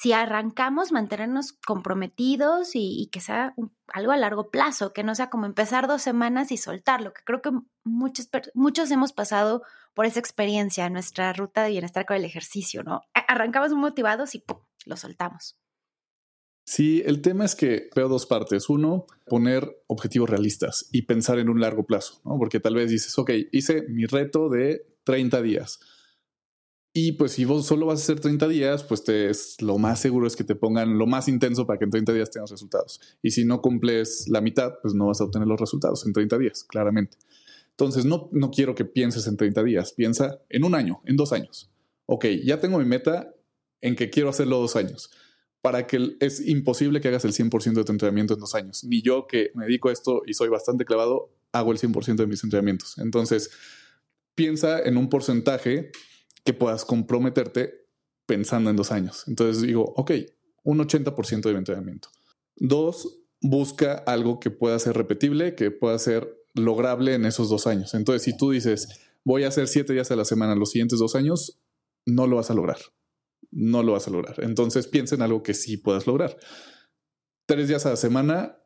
si 0.01 0.13
arrancamos, 0.13 0.91
mantenernos 0.91 1.53
comprometidos 1.53 2.71
y, 2.73 3.07
que 3.11 3.19
sea 3.19 3.53
algo 3.93 4.11
a 4.11 4.17
largo 4.17 4.49
plazo, 4.49 4.93
que 4.93 5.03
no 5.03 5.13
sea 5.13 5.29
como 5.29 5.45
empezar 5.45 5.87
dos 5.87 6.01
semanas 6.01 6.51
y 6.51 6.57
soltarlo, 6.57 7.13
que 7.13 7.21
creo 7.23 7.43
que 7.43 7.51
muchos, 7.83 8.89
hemos 8.89 9.13
pasado 9.13 9.61
por 9.93 10.07
esa 10.07 10.19
experiencia 10.19 10.87
en 10.87 10.93
nuestra 10.93 11.33
ruta 11.33 11.61
de 11.61 11.69
bienestar 11.69 12.07
con 12.07 12.17
el 12.17 12.25
ejercicio, 12.25 12.81
¿no? 12.81 13.01
Arrancamos 13.13 13.73
motivados 13.73 14.33
y 14.33 14.39
¡pum! 14.39 14.61
lo 14.85 14.97
soltamos. 14.97 15.55
Sí, 16.63 17.01
el 17.05 17.21
tema 17.21 17.45
es 17.45 17.55
que 17.55 17.89
veo 17.95 18.07
dos 18.07 18.25
partes. 18.25 18.69
Uno, 18.69 19.05
poner 19.27 19.83
objetivos 19.87 20.29
realistas 20.29 20.87
y 20.91 21.03
pensar 21.03 21.39
en 21.39 21.49
un 21.49 21.59
largo 21.59 21.85
plazo, 21.85 22.21
¿no? 22.23 22.37
Porque 22.37 22.59
tal 22.59 22.75
vez 22.75 22.89
dices, 22.89 23.17
ok, 23.17 23.31
hice 23.51 23.83
mi 23.89 24.05
reto 24.05 24.49
de 24.49 24.85
30 25.03 25.41
días 25.41 25.79
y 26.93 27.13
pues 27.13 27.31
si 27.33 27.45
vos 27.45 27.65
solo 27.65 27.85
vas 27.85 28.01
a 28.01 28.03
hacer 28.03 28.19
30 28.19 28.49
días, 28.49 28.83
pues 28.83 29.03
te 29.03 29.29
es, 29.29 29.61
lo 29.61 29.77
más 29.77 29.99
seguro 29.99 30.27
es 30.27 30.35
que 30.35 30.43
te 30.43 30.55
pongan 30.55 30.97
lo 30.97 31.07
más 31.07 31.29
intenso 31.29 31.65
para 31.65 31.79
que 31.79 31.85
en 31.85 31.91
30 31.91 32.11
días 32.11 32.31
tengas 32.31 32.51
resultados. 32.51 32.99
Y 33.21 33.31
si 33.31 33.45
no 33.45 33.61
cumples 33.61 34.27
la 34.27 34.41
mitad, 34.41 34.73
pues 34.81 34.93
no 34.93 35.07
vas 35.07 35.21
a 35.21 35.23
obtener 35.23 35.47
los 35.47 35.59
resultados 35.59 36.05
en 36.05 36.11
30 36.11 36.37
días, 36.37 36.65
claramente. 36.65 37.17
Entonces, 37.69 38.03
no, 38.03 38.29
no 38.33 38.51
quiero 38.51 38.75
que 38.75 38.83
pienses 38.83 39.25
en 39.27 39.37
30 39.37 39.63
días, 39.63 39.93
piensa 39.93 40.41
en 40.49 40.65
un 40.65 40.75
año, 40.75 41.01
en 41.05 41.15
dos 41.15 41.31
años. 41.31 41.71
Ok, 42.07 42.25
ya 42.43 42.59
tengo 42.59 42.77
mi 42.77 42.85
meta 42.85 43.33
en 43.79 43.95
que 43.95 44.09
quiero 44.09 44.27
hacerlo 44.27 44.57
dos 44.57 44.75
años. 44.75 45.11
Para 45.61 45.85
que 45.85 46.15
es 46.19 46.45
imposible 46.47 47.01
que 47.01 47.09
hagas 47.09 47.25
el 47.25 47.33
100% 47.33 47.73
de 47.73 47.83
tu 47.83 47.91
entrenamiento 47.91 48.33
en 48.33 48.39
dos 48.39 48.55
años. 48.55 48.83
Ni 48.83 49.01
yo 49.01 49.27
que 49.27 49.51
me 49.53 49.65
dedico 49.65 49.89
a 49.89 49.93
esto 49.93 50.23
y 50.25 50.33
soy 50.33 50.49
bastante 50.49 50.85
clavado, 50.85 51.31
hago 51.51 51.71
el 51.71 51.77
100% 51.77 52.15
de 52.15 52.27
mis 52.27 52.43
entrenamientos. 52.43 52.97
Entonces, 52.97 53.51
piensa 54.35 54.79
en 54.79 54.97
un 54.97 55.09
porcentaje 55.09 55.91
que 56.43 56.53
puedas 56.53 56.85
comprometerte 56.85 57.85
pensando 58.25 58.69
en 58.69 58.75
dos 58.75 58.91
años. 58.91 59.25
Entonces 59.27 59.61
digo, 59.61 59.93
ok, 59.95 60.11
un 60.63 60.79
80% 60.79 61.41
de 61.41 61.57
entrenamiento. 61.57 62.09
Dos, 62.55 63.19
busca 63.41 63.93
algo 63.93 64.39
que 64.39 64.51
pueda 64.51 64.77
ser 64.79 64.95
repetible, 64.95 65.55
que 65.55 65.71
pueda 65.71 65.97
ser 65.99 66.37
lograble 66.53 67.15
en 67.15 67.25
esos 67.25 67.49
dos 67.49 67.67
años. 67.67 67.93
Entonces, 67.93 68.23
si 68.23 68.37
tú 68.37 68.51
dices, 68.51 68.87
voy 69.23 69.43
a 69.43 69.47
hacer 69.47 69.67
siete 69.67 69.93
días 69.93 70.11
a 70.11 70.15
la 70.15 70.25
semana 70.25 70.55
los 70.55 70.71
siguientes 70.71 70.99
dos 70.99 71.15
años, 71.15 71.59
no 72.05 72.27
lo 72.27 72.37
vas 72.37 72.51
a 72.51 72.53
lograr. 72.53 72.77
No 73.51 73.83
lo 73.83 73.93
vas 73.93 74.07
a 74.07 74.11
lograr. 74.11 74.35
Entonces, 74.43 74.87
piensa 74.87 75.15
en 75.15 75.21
algo 75.21 75.43
que 75.43 75.53
sí 75.53 75.77
puedas 75.77 76.07
lograr. 76.07 76.37
Tres 77.45 77.67
días 77.67 77.85
a 77.85 77.91
la 77.91 77.97
semana, 77.97 78.57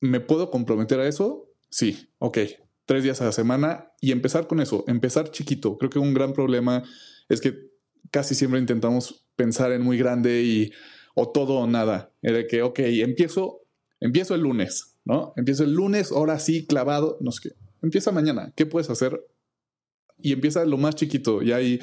¿me 0.00 0.20
puedo 0.20 0.50
comprometer 0.50 1.00
a 1.00 1.06
eso? 1.06 1.52
Sí, 1.68 2.08
ok. 2.18 2.38
Tres 2.86 3.04
días 3.04 3.20
a 3.20 3.26
la 3.26 3.32
semana 3.32 3.92
y 4.00 4.12
empezar 4.12 4.46
con 4.46 4.60
eso, 4.60 4.84
empezar 4.88 5.30
chiquito. 5.30 5.78
Creo 5.78 5.90
que 5.90 5.98
un 5.98 6.14
gran 6.14 6.32
problema 6.32 6.82
es 7.28 7.40
que 7.40 7.70
casi 8.10 8.34
siempre 8.34 8.58
intentamos 8.58 9.26
pensar 9.36 9.72
en 9.72 9.82
muy 9.82 9.96
grande 9.98 10.42
y 10.42 10.72
o 11.14 11.30
todo 11.30 11.54
o 11.54 11.66
nada. 11.66 12.12
Era 12.22 12.46
que, 12.46 12.62
ok, 12.62 12.78
empiezo, 12.80 13.66
empiezo 14.00 14.34
el 14.34 14.42
lunes, 14.42 14.98
¿no? 15.04 15.32
Empiezo 15.36 15.64
el 15.64 15.72
lunes, 15.72 16.12
ahora 16.12 16.38
sí, 16.38 16.66
clavado, 16.66 17.18
no 17.20 17.30
sé 17.32 17.50
qué. 17.50 17.56
Empieza 17.82 18.12
mañana, 18.12 18.52
¿qué 18.56 18.66
puedes 18.66 18.90
hacer? 18.90 19.24
Y 20.18 20.32
empieza 20.32 20.64
lo 20.64 20.76
más 20.76 20.94
chiquito. 20.94 21.42
Y 21.42 21.52
ahí 21.52 21.80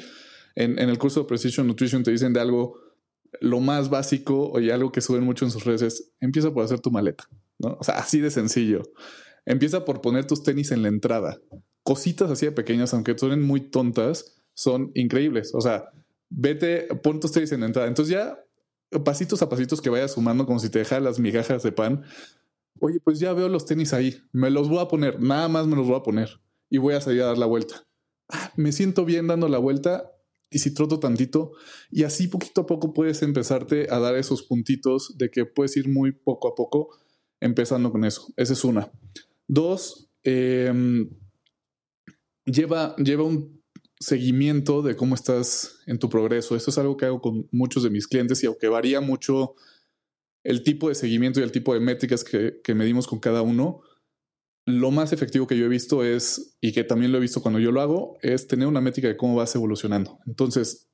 en, 0.54 0.78
en 0.78 0.88
el 0.88 0.98
curso 0.98 1.20
de 1.20 1.26
Precision 1.26 1.66
Nutrition 1.66 2.02
te 2.02 2.10
dicen 2.10 2.32
de 2.32 2.40
algo, 2.40 2.80
lo 3.40 3.60
más 3.60 3.90
básico, 3.90 4.46
o 4.46 4.58
algo 4.58 4.92
que 4.92 5.00
suben 5.00 5.24
mucho 5.24 5.44
en 5.44 5.50
sus 5.50 5.64
redes 5.64 5.82
es, 5.82 6.12
empieza 6.20 6.52
por 6.52 6.64
hacer 6.64 6.80
tu 6.80 6.90
maleta, 6.90 7.28
¿no? 7.58 7.76
O 7.80 7.84
sea, 7.84 7.96
así 7.96 8.20
de 8.20 8.30
sencillo. 8.30 8.82
Empieza 9.44 9.84
por 9.84 10.00
poner 10.00 10.26
tus 10.26 10.42
tenis 10.42 10.72
en 10.72 10.82
la 10.82 10.88
entrada. 10.88 11.40
Cositas 11.82 12.30
así 12.30 12.46
de 12.46 12.52
pequeñas, 12.52 12.92
aunque 12.92 13.16
suenen 13.16 13.42
muy 13.42 13.60
tontas, 13.60 14.42
son 14.52 14.90
increíbles. 14.94 15.54
O 15.54 15.60
sea, 15.60 15.90
vete, 16.28 16.88
pon 17.02 17.20
tus 17.20 17.32
tenis 17.32 17.52
en 17.52 17.60
la 17.60 17.66
entrada. 17.66 17.88
Entonces 17.88 18.14
ya 18.14 18.38
pasitos 19.04 19.40
a 19.42 19.48
pasitos 19.48 19.80
que 19.80 19.90
vayas 19.90 20.12
sumando 20.12 20.46
como 20.46 20.58
si 20.58 20.70
te 20.70 20.80
dejas 20.80 21.02
las 21.02 21.18
migajas 21.18 21.62
de 21.62 21.72
pan. 21.72 22.04
Oye, 22.80 23.00
pues 23.00 23.18
ya 23.18 23.32
veo 23.32 23.48
los 23.48 23.66
tenis 23.66 23.92
ahí. 23.92 24.20
Me 24.32 24.50
los 24.50 24.68
voy 24.68 24.80
a 24.80 24.88
poner. 24.88 25.20
Nada 25.20 25.48
más 25.48 25.66
me 25.66 25.76
los 25.76 25.86
voy 25.86 25.96
a 25.96 26.02
poner. 26.02 26.40
Y 26.70 26.78
voy 26.78 26.94
a 26.94 27.00
salir 27.00 27.22
a 27.22 27.26
dar 27.26 27.38
la 27.38 27.46
vuelta. 27.46 27.86
Ah, 28.28 28.52
me 28.56 28.72
siento 28.72 29.04
bien 29.04 29.26
dando 29.26 29.48
la 29.48 29.58
vuelta. 29.58 30.12
Y 30.50 30.60
si 30.60 30.72
troto 30.72 30.98
tantito. 30.98 31.52
Y 31.90 32.04
así 32.04 32.28
poquito 32.28 32.62
a 32.62 32.66
poco 32.66 32.92
puedes 32.92 33.22
empezarte 33.22 33.88
a 33.90 33.98
dar 33.98 34.16
esos 34.16 34.42
puntitos 34.42 35.16
de 35.18 35.30
que 35.30 35.44
puedes 35.44 35.76
ir 35.76 35.88
muy 35.88 36.12
poco 36.12 36.48
a 36.48 36.54
poco 36.54 36.96
empezando 37.40 37.92
con 37.92 38.04
eso. 38.04 38.32
Esa 38.36 38.52
es 38.52 38.64
una. 38.64 38.90
Dos, 39.46 40.10
em, 40.22 41.10
lleva, 42.44 42.96
lleva 42.96 43.24
un 43.24 43.58
seguimiento 44.00 44.82
de 44.82 44.96
cómo 44.96 45.14
estás 45.14 45.80
en 45.86 45.98
tu 45.98 46.08
progreso. 46.08 46.56
Esto 46.56 46.70
es 46.70 46.78
algo 46.78 46.96
que 46.96 47.06
hago 47.06 47.20
con 47.20 47.48
muchos 47.50 47.82
de 47.82 47.90
mis 47.90 48.06
clientes 48.06 48.42
y 48.42 48.46
aunque 48.46 48.68
varía 48.68 49.00
mucho 49.00 49.54
el 50.44 50.62
tipo 50.62 50.88
de 50.88 50.94
seguimiento 50.94 51.40
y 51.40 51.42
el 51.42 51.52
tipo 51.52 51.74
de 51.74 51.80
métricas 51.80 52.24
que, 52.24 52.74
medimos 52.74 53.06
con 53.06 53.18
cada 53.18 53.42
uno, 53.42 53.80
lo 54.68 54.90
más 54.90 55.12
efectivo 55.12 55.46
que 55.46 55.56
yo 55.56 55.66
he 55.66 55.68
visto 55.68 56.04
es, 56.04 56.56
y 56.60 56.72
que 56.72 56.84
también 56.84 57.12
lo 57.12 57.18
he 57.18 57.20
visto 57.20 57.42
cuando 57.42 57.58
yo 57.58 57.72
lo 57.72 57.80
hago, 57.80 58.18
es 58.22 58.46
tener 58.46 58.66
una 58.66 58.80
métrica 58.80 59.08
de 59.08 59.16
cómo 59.16 59.34
vas 59.34 59.54
evolucionando. 59.54 60.18
Entonces, 60.26 60.88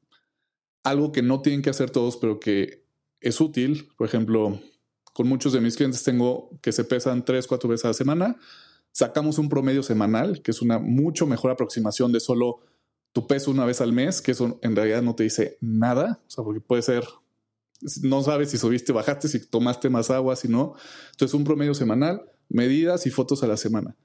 algo 0.83 1.13
que 1.13 1.23
no 1.23 1.41
tienen 1.43 1.63
que 1.63 1.71
hacer 1.71 1.91
todos, 1.91 2.17
pero 2.17 2.41
que 2.41 2.85
es 3.21 3.41
útil, 3.41 3.89
por 3.97 4.07
ejemplo, 4.07 4.61
con 5.13 5.29
muchos 5.29 5.53
de 5.53 5.61
mis 5.61 5.77
clientes 5.77 6.03
tengo 6.03 6.51
que 6.61 6.73
se 6.73 6.85
pesan 6.85 7.25
tres, 7.25 7.47
cuatro 7.47 7.69
veces 7.69 7.85
a 7.87 7.89
la 7.89 7.95
semana 7.95 8.39
Sacamos 8.95 9.39
un 9.39 9.49
promedio 9.49 9.83
semanal, 9.83 10.41
que 10.41 10.53
es 10.53 10.63
una 10.63 10.79
mucho 10.79 11.27
mejor 11.27 11.51
aproximación 11.51 12.13
de 12.13 12.21
solo 12.21 12.61
tu 13.13 13.27
peso 13.27 13.51
una 13.51 13.65
vez 13.65 13.81
al 13.81 13.93
mes, 13.93 14.23
que 14.23 14.31
eso 14.31 14.61
en 14.63 14.77
realidad 14.77 15.03
no 15.03 15.17
te 15.17 15.25
dice 15.25 15.59
nada, 15.61 16.21
o 16.29 16.31
sea, 16.31 16.45
porque 16.45 16.61
puede 16.61 16.83
ser, 16.83 17.03
no 18.03 18.23
sabes 18.23 18.53
si 18.53 18.57
subiste, 18.57 18.93
bajaste, 18.93 19.27
si 19.27 19.45
tomaste 19.51 19.91
más 19.91 20.11
agua, 20.11 20.37
si 20.37 20.47
no. 20.47 20.77
Entonces, 21.11 21.35
un 21.35 21.43
promedio 21.43 21.75
semanal, 21.75 22.23
medidas 22.49 23.07
y 23.07 23.11
fotos 23.11 23.43
a 23.43 23.47
la 23.47 23.57
semana. 23.57 23.97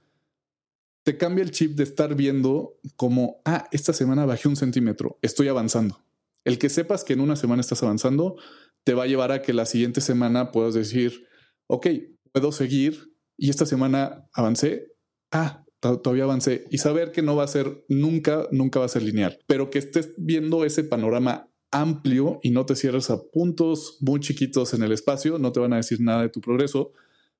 Te 1.03 1.17
cambia 1.17 1.43
el 1.43 1.51
chip 1.51 1.75
de 1.75 1.83
estar 1.83 2.15
viendo 2.15 2.77
como, 2.95 3.41
ah, 3.45 3.67
esta 3.71 3.93
semana 3.93 4.25
bajé 4.25 4.47
un 4.47 4.55
centímetro, 4.55 5.17
estoy 5.21 5.47
avanzando. 5.47 6.03
El 6.45 6.57
que 6.57 6.69
sepas 6.69 7.03
que 7.03 7.13
en 7.13 7.21
una 7.21 7.35
semana 7.35 7.61
estás 7.61 7.83
avanzando 7.83 8.37
te 8.83 8.93
va 8.93 9.03
a 9.03 9.07
llevar 9.07 9.31
a 9.31 9.41
que 9.41 9.53
la 9.53 9.65
siguiente 9.65 10.01
semana 10.01 10.51
puedas 10.51 10.73
decir, 10.73 11.27
ok, 11.67 11.87
puedo 12.31 12.51
seguir 12.51 13.13
y 13.37 13.49
esta 13.49 13.65
semana 13.65 14.27
avancé. 14.33 14.93
Ah, 15.31 15.65
todavía 15.79 16.23
avancé. 16.23 16.65
Y 16.69 16.79
saber 16.79 17.11
que 17.11 17.21
no 17.21 17.35
va 17.35 17.43
a 17.43 17.47
ser 17.47 17.85
nunca, 17.87 18.47
nunca 18.51 18.79
va 18.79 18.85
a 18.85 18.89
ser 18.89 19.03
lineal, 19.03 19.39
pero 19.47 19.69
que 19.69 19.79
estés 19.79 20.13
viendo 20.17 20.65
ese 20.65 20.83
panorama 20.83 21.49
amplio 21.71 22.39
y 22.41 22.51
no 22.51 22.65
te 22.65 22.75
cierres 22.75 23.09
a 23.09 23.21
puntos 23.31 23.97
muy 24.01 24.19
chiquitos 24.19 24.73
en 24.73 24.83
el 24.83 24.91
espacio, 24.91 25.37
no 25.37 25.51
te 25.51 25.59
van 25.59 25.73
a 25.73 25.77
decir 25.77 26.01
nada 26.01 26.23
de 26.23 26.29
tu 26.29 26.41
progreso, 26.41 26.91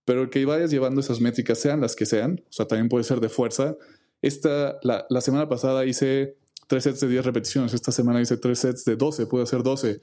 pero 0.09 0.27
que 0.31 0.43
vayas 0.43 0.71
llevando 0.71 1.01
esas 1.01 1.21
métricas, 1.21 1.59
sean 1.59 1.81
las 1.81 1.95
que 1.95 2.07
sean, 2.07 2.43
o 2.49 2.51
sea, 2.51 2.65
también 2.65 2.89
puede 2.89 3.03
ser 3.03 3.19
de 3.19 3.29
fuerza. 3.29 3.77
Esta, 4.23 4.79
la, 4.81 5.05
la 5.07 5.21
semana 5.21 5.47
pasada 5.47 5.85
hice 5.85 6.35
tres 6.65 6.85
sets 6.85 7.01
de 7.01 7.09
10 7.09 7.25
repeticiones, 7.25 7.75
esta 7.75 7.91
semana 7.91 8.19
hice 8.19 8.35
tres 8.37 8.57
sets 8.57 8.85
de 8.85 8.95
12, 8.95 9.27
puedo 9.27 9.43
hacer 9.43 9.61
12. 9.61 10.01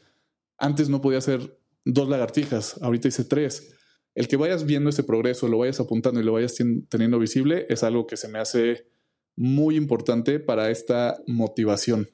Antes 0.58 0.88
no 0.88 1.00
podía 1.00 1.18
hacer 1.18 1.58
dos 1.84 2.08
lagartijas, 2.08 2.80
ahorita 2.82 3.08
hice 3.08 3.24
tres. 3.24 3.74
El 4.14 4.28
que 4.28 4.36
vayas 4.36 4.64
viendo 4.64 4.90
ese 4.90 5.02
progreso, 5.02 5.48
lo 5.48 5.58
vayas 5.58 5.80
apuntando 5.80 6.20
y 6.20 6.22
lo 6.22 6.34
vayas 6.34 6.54
teniendo 6.88 7.18
visible 7.18 7.66
es 7.68 7.82
algo 7.82 8.06
que 8.06 8.16
se 8.16 8.28
me 8.28 8.38
hace 8.38 8.86
muy 9.34 9.74
importante 9.74 10.38
para 10.38 10.70
esta 10.70 11.20
motivación. 11.26 12.08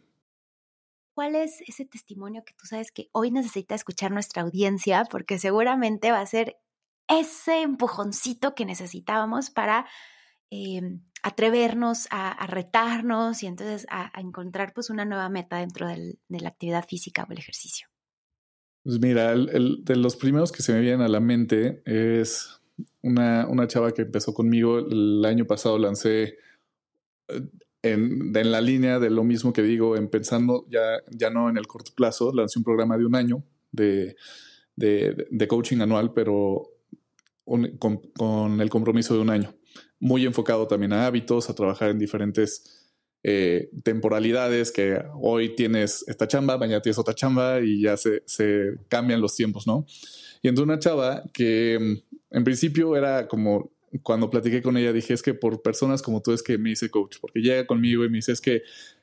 ¿Cuál 1.15 1.35
es 1.35 1.61
ese 1.67 1.85
testimonio 1.85 2.43
que 2.43 2.55
tú 2.55 2.65
sabes 2.65 2.91
que 2.91 3.11
hoy 3.13 3.31
necesita 3.31 3.75
escuchar 3.75 4.13
nuestra 4.13 4.41
audiencia? 4.41 5.05
Porque 5.11 5.39
seguramente 5.39 6.11
va 6.11 6.23
a 6.23 6.27
ser 6.27 6.57
ese 7.09 7.63
empujoncito 7.63 8.55
que 8.55 8.65
necesitábamos 8.65 9.51
para 9.51 9.87
em, 10.51 11.01
atrevernos 11.23 12.09
a, 12.11 12.47
retarnos 12.47 13.43
y 13.43 13.47
entonces 13.47 13.87
a, 13.91 14.13
encontrar 14.21 14.73
pues 14.75 14.91
una 14.91 15.05
nueva 15.05 15.29
meta 15.29 15.59
dentro 15.59 15.87
de 15.87 16.17
la 16.29 16.49
actividad 16.49 16.87
física 16.87 17.27
o 17.29 17.33
el 17.33 17.39
ejercicio. 17.39 17.89
Pues 18.85 18.99
mira, 18.99 19.33
el, 19.33 19.85
de 19.85 19.97
los 19.97 20.17
primeros 20.17 20.51
que 20.51 20.63
se 20.63 20.73
me 20.73 20.81
vienen 20.81 21.03
a 21.03 21.09
la 21.09 21.21
mente 21.21 21.83
es 21.87 22.61
una, 23.01 23.47
una 23.47 23.69
chava 23.69 23.93
que 23.93 24.03
empezó 24.03 24.35
conmigo 24.35 24.79
el 24.79 25.25
año 25.25 25.47
pasado, 25.47 25.79
lancé 25.79 26.37
eh, 27.29 27.43
en, 27.83 28.33
la 28.33 28.61
línea 28.61 28.99
de 28.99 29.11
lo 29.11 29.23
mismo 29.23 29.53
que 29.53 29.63
digo, 29.63 29.97
en 29.97 30.09
pensando 30.09 30.67
ya, 30.69 31.01
ya 31.11 31.31
no 31.31 31.49
en 31.49 31.59
el 31.59 31.69
corto 31.69 31.93
plazo, 31.95 32.33
lancé 32.33 32.59
un 32.59 32.65
programa 32.65 32.99
de 32.99 33.07
un 33.07 33.15
año 33.15 33.45
de, 33.71 34.17
de 34.75 35.49
coaching 35.49 35.81
anual, 35.81 36.13
pero 36.13 36.73
con, 37.45 38.61
el 38.61 38.71
compromiso 38.71 39.15
de 39.15 39.21
un 39.21 39.31
año. 39.31 39.55
Muy 39.99 40.27
enfocado 40.27 40.67
también 40.67 40.93
a 40.93 41.07
hábitos, 41.07 41.49
a 41.49 41.55
trabajar 41.55 41.91
en 41.91 41.99
diferentes 41.99 42.91
eh, 43.23 43.71
temporalidades 43.85 44.73
que 44.73 45.01
hoy 45.21 45.55
tienes 45.55 46.05
esta 46.09 46.27
chamba, 46.27 46.59
mañana 46.59 46.83
tienes 46.83 46.99
otra 46.99 47.15
chamba 47.15 47.61
y 47.61 47.83
ya 47.83 47.97
se, 47.97 48.23
se 48.27 48.75
cambian 48.89 49.21
los 49.21 49.37
tiempos, 49.37 49.67
¿no? 49.67 49.87
Y 50.43 50.49
entonces 50.49 50.65
una 50.65 50.79
chava 50.79 51.23
que 51.33 51.79
mm, 51.81 52.37
en 52.37 52.45
principio 52.45 52.97
era 52.97 53.29
como 53.29 53.73
cuando 54.03 54.31
platiqué 54.31 54.63
con 54.63 54.77
ella 54.77 54.93
dije 54.93 55.13
es 55.13 55.23
que 55.23 55.35
por 55.35 55.61
personas 55.63 56.01
como 56.01 56.23
tú 56.23 56.33
es 56.33 56.43
que 56.43 56.59
me 56.59 56.71
hice 56.71 56.91
coach, 56.91 57.19
porque 57.21 57.41
llega 57.41 57.67
conmigo 57.67 58.05
y 58.05 58.09
me 58.09 58.19
dice 58.19 58.33
es 58.33 58.41
que 58.41 58.63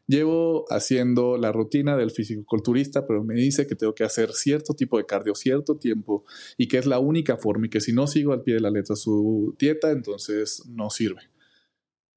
llevo 0.10 0.66
haciendo 0.70 1.38
la 1.38 1.52
rutina 1.52 1.96
del 1.96 2.10
fisicoculturista, 2.10 3.06
pero 3.06 3.24
me 3.24 3.36
dice 3.36 3.68
que 3.68 3.76
tengo 3.76 3.94
que 3.94 4.04
hacer 4.04 4.34
cierto 4.34 4.74
tipo 4.74 4.98
de 4.98 5.06
cardio, 5.06 5.36
cierto 5.36 5.78
tiempo 5.78 6.26
y 6.58 6.68
que 6.68 6.80
es 6.80 6.88
la 6.88 6.98
única 6.98 7.38
forma 7.38 7.68
y 7.68 7.70
que 7.70 7.80
si 7.80 7.94
no 7.94 8.08
sigo 8.08 8.34
al 8.34 8.42
pie 8.42 8.56
de 8.56 8.60
la 8.60 8.72
letra 8.72 8.96
su 8.96 9.56
dieta, 9.60 9.92
entonces 9.92 10.64
no 10.68 10.90
sirve. 10.90 11.22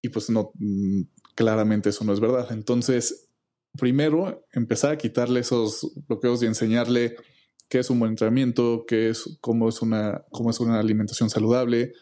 Y 0.00 0.08
pues 0.08 0.30
no, 0.30 0.52
mm, 0.54 1.02
claramente 1.34 1.90
eso 1.90 2.02
no 2.04 2.14
es 2.14 2.20
verdad. 2.20 2.50
Entonces, 2.50 3.28
primero, 3.78 4.46
empezar 4.54 4.92
a 4.92 4.98
quitarle 4.98 5.40
esos 5.40 5.92
bloqueos 6.08 6.42
y 6.42 6.46
enseñarle 6.46 7.16
qué 7.68 7.80
es 7.80 7.90
un 7.90 7.98
buen 7.98 8.12
entrenamiento, 8.12 8.86
qué 8.88 9.10
es, 9.10 9.36
cómo 9.42 9.68
es 9.68 9.82
una, 9.82 10.24
cómo 10.30 10.48
es 10.48 10.60
una 10.60 10.80
alimentación 10.80 11.28
saludable. 11.28 11.92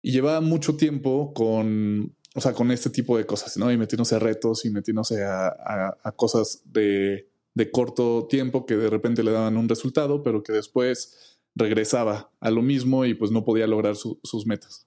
Y 0.00 0.12
llevaba 0.12 0.40
mucho 0.40 0.76
tiempo 0.76 1.34
con, 1.34 2.14
o 2.36 2.40
sea, 2.40 2.52
con 2.52 2.70
este 2.70 2.90
tipo 2.90 3.16
de 3.16 3.24
cosas, 3.24 3.56
¿no? 3.56 3.72
Y 3.72 3.78
metiéndose 3.78 4.14
a 4.14 4.18
retos 4.18 4.66
y 4.66 4.70
metiéndose 4.70 5.24
a, 5.24 5.96
cosas 6.16 6.62
de, 6.66 7.30
de, 7.54 7.70
corto 7.70 8.26
tiempo 8.28 8.66
que 8.66 8.76
de 8.76 8.90
repente 8.90 9.22
le 9.22 9.32
daban 9.32 9.56
un 9.56 9.70
resultado, 9.70 10.22
pero 10.22 10.42
que 10.42 10.52
después 10.52 11.38
regresaba 11.54 12.30
a 12.40 12.50
lo 12.50 12.60
mismo 12.60 13.06
y 13.06 13.14
pues 13.14 13.30
no 13.30 13.42
podía 13.42 13.66
lograr 13.66 13.96
sus 13.96 14.46
metas. 14.46 14.86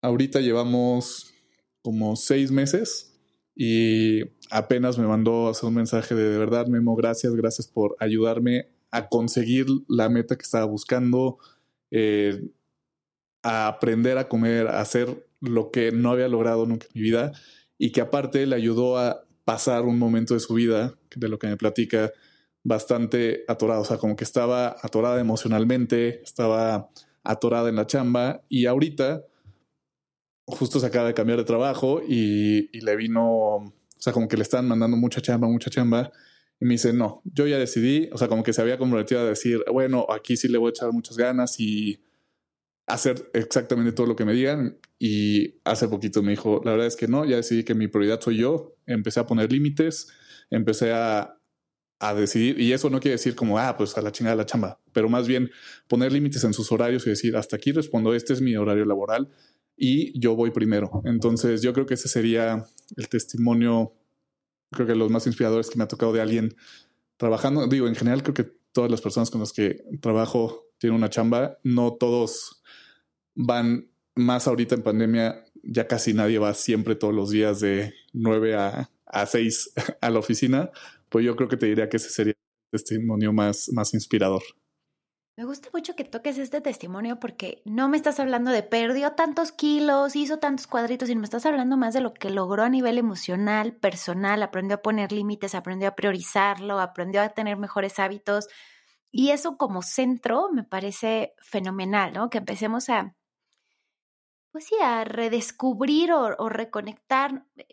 Ahorita 0.00 0.40
llevamos 0.40 1.34
como 1.82 2.16
seis 2.16 2.50
meses 2.50 3.20
y 3.54 4.22
apenas 4.50 4.96
me 4.96 5.06
mandó 5.06 5.50
hacer 5.50 5.68
un 5.68 5.74
mensaje 5.74 6.14
de 6.14 6.30
de 6.30 6.38
verdad, 6.38 6.68
Memo, 6.68 6.96
gracias, 6.96 7.34
gracias 7.34 7.68
por 7.68 7.96
ayudarme 8.00 8.70
a 8.90 9.10
conseguir 9.10 9.66
la 9.88 10.08
meta 10.08 10.36
que 10.36 10.42
estaba 10.44 10.64
buscando, 10.64 11.36
eh, 11.90 12.48
a 13.42 13.68
aprender 13.68 14.16
a 14.16 14.26
comer, 14.26 14.68
a 14.68 14.80
hacer 14.80 15.29
lo 15.40 15.70
que 15.70 15.92
no 15.92 16.10
había 16.10 16.28
logrado 16.28 16.66
nunca 16.66 16.86
en 16.86 16.92
mi 16.94 17.02
vida 17.02 17.32
y 17.78 17.92
que 17.92 18.00
aparte 18.00 18.46
le 18.46 18.56
ayudó 18.56 18.98
a 18.98 19.24
pasar 19.44 19.82
un 19.82 19.98
momento 19.98 20.34
de 20.34 20.40
su 20.40 20.54
vida, 20.54 20.94
de 21.16 21.28
lo 21.28 21.38
que 21.38 21.46
me 21.46 21.56
platica, 21.56 22.12
bastante 22.62 23.44
atorado, 23.48 23.80
o 23.80 23.84
sea, 23.84 23.96
como 23.96 24.16
que 24.16 24.24
estaba 24.24 24.76
atorada 24.82 25.20
emocionalmente, 25.20 26.22
estaba 26.22 26.90
atorada 27.24 27.68
en 27.68 27.76
la 27.76 27.86
chamba 27.86 28.42
y 28.48 28.66
ahorita 28.66 29.24
justo 30.46 30.80
se 30.80 30.86
acaba 30.86 31.08
de 31.08 31.14
cambiar 31.14 31.38
de 31.38 31.44
trabajo 31.44 32.02
y, 32.06 32.68
le 32.80 32.96
vino, 32.96 33.26
o 33.26 33.72
sea, 33.98 34.12
como 34.12 34.28
que 34.28 34.36
le 34.36 34.42
están 34.42 34.68
mandando 34.68 34.96
mucha 34.96 35.20
chamba, 35.20 35.48
mucha 35.48 35.70
chamba. 35.70 36.10
Y 36.60 36.66
me 36.66 36.74
dice, 36.74 36.92
no, 36.92 37.22
yo 37.24 37.46
ya 37.46 37.58
decidí, 37.58 38.10
o 38.12 38.18
sea, 38.18 38.28
como 38.28 38.42
que 38.42 38.52
se 38.52 38.60
había 38.60 38.76
comprometido 38.76 39.20
a 39.20 39.24
decir, 39.24 39.64
bueno, 39.72 40.06
aquí 40.10 40.36
sí 40.36 40.48
le 40.48 40.58
voy 40.58 40.68
a 40.68 40.70
echar 40.70 40.92
muchas 40.92 41.16
ganas 41.16 41.58
y 41.58 42.00
hacer 42.92 43.30
exactamente 43.32 43.92
todo 43.92 44.06
lo 44.06 44.16
que 44.16 44.24
me 44.24 44.32
digan. 44.32 44.78
Y 44.98 45.60
hace 45.64 45.88
poquito 45.88 46.22
me 46.22 46.32
dijo, 46.32 46.60
la 46.64 46.72
verdad 46.72 46.86
es 46.86 46.96
que 46.96 47.08
no, 47.08 47.24
ya 47.24 47.36
decidí 47.36 47.64
que 47.64 47.74
mi 47.74 47.88
prioridad 47.88 48.20
soy 48.20 48.38
yo. 48.38 48.76
Empecé 48.86 49.20
a 49.20 49.26
poner 49.26 49.50
límites, 49.50 50.08
empecé 50.50 50.92
a, 50.92 51.40
a 52.00 52.14
decidir, 52.14 52.58
y 52.58 52.72
eso 52.72 52.88
no 52.88 52.98
quiere 52.98 53.12
decir 53.12 53.36
como, 53.36 53.58
ah, 53.58 53.76
pues 53.76 53.96
a 53.98 54.02
la 54.02 54.10
chingada 54.10 54.34
la 54.34 54.46
chamba, 54.46 54.80
pero 54.92 55.10
más 55.10 55.28
bien 55.28 55.50
poner 55.86 56.12
límites 56.12 56.42
en 56.44 56.54
sus 56.54 56.72
horarios 56.72 57.06
y 57.06 57.10
decir, 57.10 57.36
hasta 57.36 57.56
aquí 57.56 57.72
respondo, 57.72 58.14
este 58.14 58.32
es 58.32 58.40
mi 58.40 58.56
horario 58.56 58.86
laboral 58.86 59.28
y 59.76 60.18
yo 60.18 60.34
voy 60.34 60.50
primero. 60.50 61.02
Entonces 61.04 61.60
yo 61.60 61.74
creo 61.74 61.84
que 61.84 61.94
ese 61.94 62.08
sería 62.08 62.64
el 62.96 63.08
testimonio, 63.08 63.92
creo 64.70 64.86
que 64.86 64.94
los 64.94 65.10
más 65.10 65.26
inspiradores 65.26 65.68
que 65.68 65.76
me 65.76 65.84
ha 65.84 65.88
tocado 65.88 66.12
de 66.14 66.22
alguien 66.22 66.54
trabajando. 67.18 67.66
Digo, 67.66 67.86
en 67.86 67.94
general 67.94 68.22
creo 68.22 68.34
que 68.34 68.50
todas 68.72 68.90
las 68.90 69.02
personas 69.02 69.30
con 69.30 69.40
las 69.40 69.52
que 69.52 69.84
trabajo 70.00 70.70
tienen 70.78 70.96
una 70.96 71.10
chamba, 71.10 71.58
no 71.64 71.94
todos 71.94 72.59
van 73.34 73.90
más 74.14 74.46
ahorita 74.46 74.74
en 74.74 74.82
pandemia, 74.82 75.44
ya 75.62 75.86
casi 75.86 76.14
nadie 76.14 76.38
va 76.38 76.54
siempre 76.54 76.94
todos 76.94 77.14
los 77.14 77.30
días 77.30 77.60
de 77.60 77.94
9 78.12 78.54
a, 78.56 78.90
a 79.06 79.26
6 79.26 79.72
a 80.00 80.10
la 80.10 80.18
oficina, 80.18 80.70
pues 81.08 81.24
yo 81.24 81.36
creo 81.36 81.48
que 81.48 81.56
te 81.56 81.66
diría 81.66 81.88
que 81.88 81.96
ese 81.96 82.10
sería 82.10 82.32
el 82.32 82.80
testimonio 82.80 83.32
más, 83.32 83.70
más 83.72 83.94
inspirador. 83.94 84.42
Me 85.36 85.46
gusta 85.46 85.70
mucho 85.72 85.96
que 85.96 86.04
toques 86.04 86.36
este 86.36 86.60
testimonio 86.60 87.18
porque 87.18 87.62
no 87.64 87.88
me 87.88 87.96
estás 87.96 88.20
hablando 88.20 88.50
de 88.50 88.62
perdió 88.62 89.12
tantos 89.12 89.52
kilos, 89.52 90.14
hizo 90.14 90.38
tantos 90.38 90.66
cuadritos, 90.66 91.08
sino 91.08 91.20
me 91.20 91.24
estás 91.24 91.46
hablando 91.46 91.78
más 91.78 91.94
de 91.94 92.02
lo 92.02 92.12
que 92.12 92.28
logró 92.28 92.62
a 92.62 92.68
nivel 92.68 92.98
emocional, 92.98 93.74
personal, 93.74 94.42
aprendió 94.42 94.76
a 94.76 94.82
poner 94.82 95.12
límites, 95.12 95.54
aprendió 95.54 95.88
a 95.88 95.94
priorizarlo, 95.94 96.78
aprendió 96.78 97.22
a 97.22 97.30
tener 97.30 97.56
mejores 97.56 97.98
hábitos. 97.98 98.48
Y 99.10 99.30
eso 99.30 99.56
como 99.56 99.80
centro 99.80 100.50
me 100.52 100.62
parece 100.62 101.32
fenomenal, 101.40 102.12
¿no? 102.12 102.28
Que 102.28 102.36
empecemos 102.36 102.90
a, 102.90 103.16
pues 104.52 104.66
sí, 104.66 104.74
a 104.82 105.04
redescubrir 105.04 106.12
o, 106.12 106.48
reconectar 106.48 107.44
eh, 107.56 107.66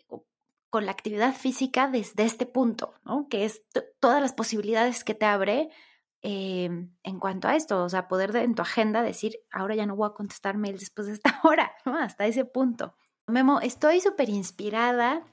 con 0.70 0.86
la 0.86 0.92
actividad 0.92 1.34
física 1.34 1.88
desde 1.88 2.24
este 2.24 2.46
punto, 2.46 2.94
¿no? 3.04 3.28
Que 3.28 3.44
es 3.44 3.62
todas 4.00 4.20
las 4.20 4.32
posibilidades 4.32 5.02
que 5.02 5.14
te 5.14 5.26
abre 5.26 5.70
Em, 6.20 6.90
en 7.04 7.20
cuanto 7.20 7.46
a 7.46 7.54
esto, 7.54 7.84
o 7.84 7.88
sea, 7.88 8.08
poder 8.08 8.34
en 8.36 8.56
tu 8.56 8.62
agenda 8.62 9.02
decir, 9.02 9.38
ahora 9.52 9.76
ya 9.76 9.86
no 9.86 9.94
voy 9.94 10.08
a 10.08 10.14
contestar 10.14 10.56
mails 10.56 10.80
después 10.80 11.06
de 11.06 11.12
esta 11.12 11.40
hora, 11.44 11.72
¿no? 11.84 11.96
Hasta 11.96 12.26
ese 12.26 12.44
punto. 12.44 12.94
Memo, 13.26 13.60
estoy 13.60 14.00
súper 14.00 14.28
inspirada 14.28 15.24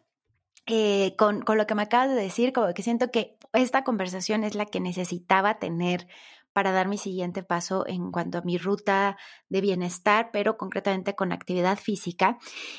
eh, 0.68 1.16
con, 1.18 1.42
con, 1.42 1.58
lo 1.58 1.66
que 1.66 1.76
me 1.76 1.84
acabas 1.84 2.10
de 2.10 2.16
decir, 2.16 2.54
como 2.54 2.72
que 2.74 2.84
siento 2.84 3.10
que 3.10 3.38
esta 3.54 3.84
conversación 3.84 4.44
es 4.44 4.54
la 4.54 4.66
que 4.66 4.80
necesitaba 4.80 5.58
tener 5.58 6.08
para 6.56 6.72
dar 6.72 6.88
mi 6.88 6.98
siguiente 6.98 7.44
paso 7.44 7.84
en 7.86 8.12
cuanto 8.12 8.38
a 8.38 8.42
mi 8.42 8.58
ruta 8.58 9.18
de 9.50 9.60
bienestar, 9.60 10.30
pero 10.32 10.56
concretamente 10.56 11.14
con 11.14 11.34
actividad 11.34 11.78
física. 11.78 12.38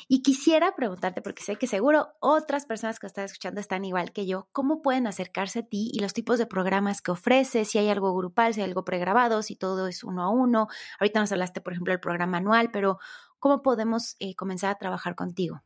Y 0.09 0.23
quisiera 0.23 0.75
preguntarte, 0.75 1.21
porque 1.21 1.43
sé 1.43 1.57
que 1.57 1.67
seguro 1.67 2.09
otras 2.21 2.65
personas 2.65 2.99
que 2.99 3.07
están 3.07 3.27
escuchando 3.27 3.61
están 3.61 3.85
igual 3.85 4.12
que 4.12 4.27
yo, 4.27 4.49
¿cómo 4.53 4.81
pueden 4.81 5.07
acercarse 5.07 5.59
a 5.59 5.62
ti 5.62 5.91
y 5.93 6.01
los 6.01 6.15
tipos 6.15 6.39
de 6.39 6.47
programas 6.47 7.03
que 7.03 7.11
ofreces? 7.11 7.69
Si 7.69 7.77
hay 7.77 7.91
algo 7.91 8.17
grupal, 8.17 8.55
si 8.55 8.62
hay 8.62 8.67
algo 8.67 8.83
pregrabado, 8.87 9.43
si 9.43 9.57
todo 9.57 9.89
es 9.89 10.05
uno 10.05 10.23
a 10.23 10.31
uno. 10.31 10.69
Ahorita 10.99 11.21
nos 11.21 11.31
hablaste, 11.33 11.61
por 11.61 11.75
ejemplo, 11.75 11.93
del 11.93 12.01
programa 12.01 12.39
anual, 12.39 12.71
pero 12.73 12.97
¿cómo 13.39 13.61
podemos 13.61 14.17
eh, 14.21 14.35
comenzar 14.35 14.71
a 14.71 14.79
trabajar 14.79 15.15
contigo? 15.15 15.61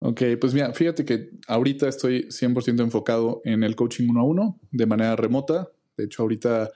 Ok, 0.00 0.22
pues 0.40 0.54
mira, 0.54 0.72
fíjate 0.72 1.04
que 1.04 1.30
ahorita 1.46 1.86
estoy 1.86 2.26
100% 2.32 2.82
enfocado 2.82 3.42
en 3.44 3.62
el 3.62 3.76
coaching 3.76 4.08
uno 4.08 4.20
a 4.20 4.24
uno 4.24 4.60
de 4.72 4.86
manera 4.86 5.14
remota. 5.14 5.68
De 5.96 6.04
hecho, 6.04 6.22
ahorita 6.22 6.70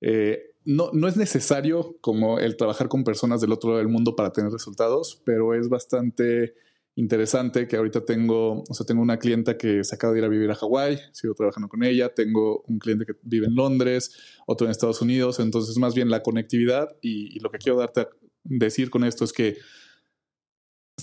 eh, 0.00 0.54
no, 0.64 0.90
no 0.92 1.08
es 1.08 1.16
necesario 1.16 1.96
como 2.00 2.38
el 2.38 2.56
trabajar 2.56 2.88
con 2.88 3.04
personas 3.04 3.40
del 3.40 3.52
otro 3.52 3.70
lado 3.70 3.78
del 3.78 3.88
mundo 3.88 4.16
para 4.16 4.32
tener 4.32 4.50
resultados, 4.50 5.22
pero 5.24 5.54
es 5.54 5.68
bastante 5.68 6.54
interesante 6.96 7.66
que 7.66 7.76
ahorita 7.76 8.04
tengo, 8.04 8.62
o 8.68 8.74
sea, 8.74 8.84
tengo 8.84 9.00
una 9.00 9.18
clienta 9.18 9.56
que 9.56 9.84
se 9.84 9.94
acaba 9.94 10.12
de 10.12 10.18
ir 10.18 10.24
a 10.24 10.28
vivir 10.28 10.50
a 10.50 10.54
Hawái, 10.54 10.98
sigo 11.12 11.34
trabajando 11.34 11.68
con 11.68 11.82
ella, 11.82 12.12
tengo 12.14 12.62
un 12.66 12.78
cliente 12.78 13.06
que 13.06 13.14
vive 13.22 13.46
en 13.46 13.54
Londres, 13.54 14.16
otro 14.46 14.66
en 14.66 14.70
Estados 14.70 15.00
Unidos, 15.00 15.40
entonces 15.40 15.76
más 15.78 15.94
bien 15.94 16.10
la 16.10 16.22
conectividad 16.22 16.96
y, 17.00 17.34
y 17.36 17.40
lo 17.40 17.50
que 17.50 17.58
quiero 17.58 17.78
darte 17.78 18.00
a 18.02 18.08
decir 18.44 18.90
con 18.90 19.04
esto 19.04 19.24
es 19.24 19.32
que 19.32 19.56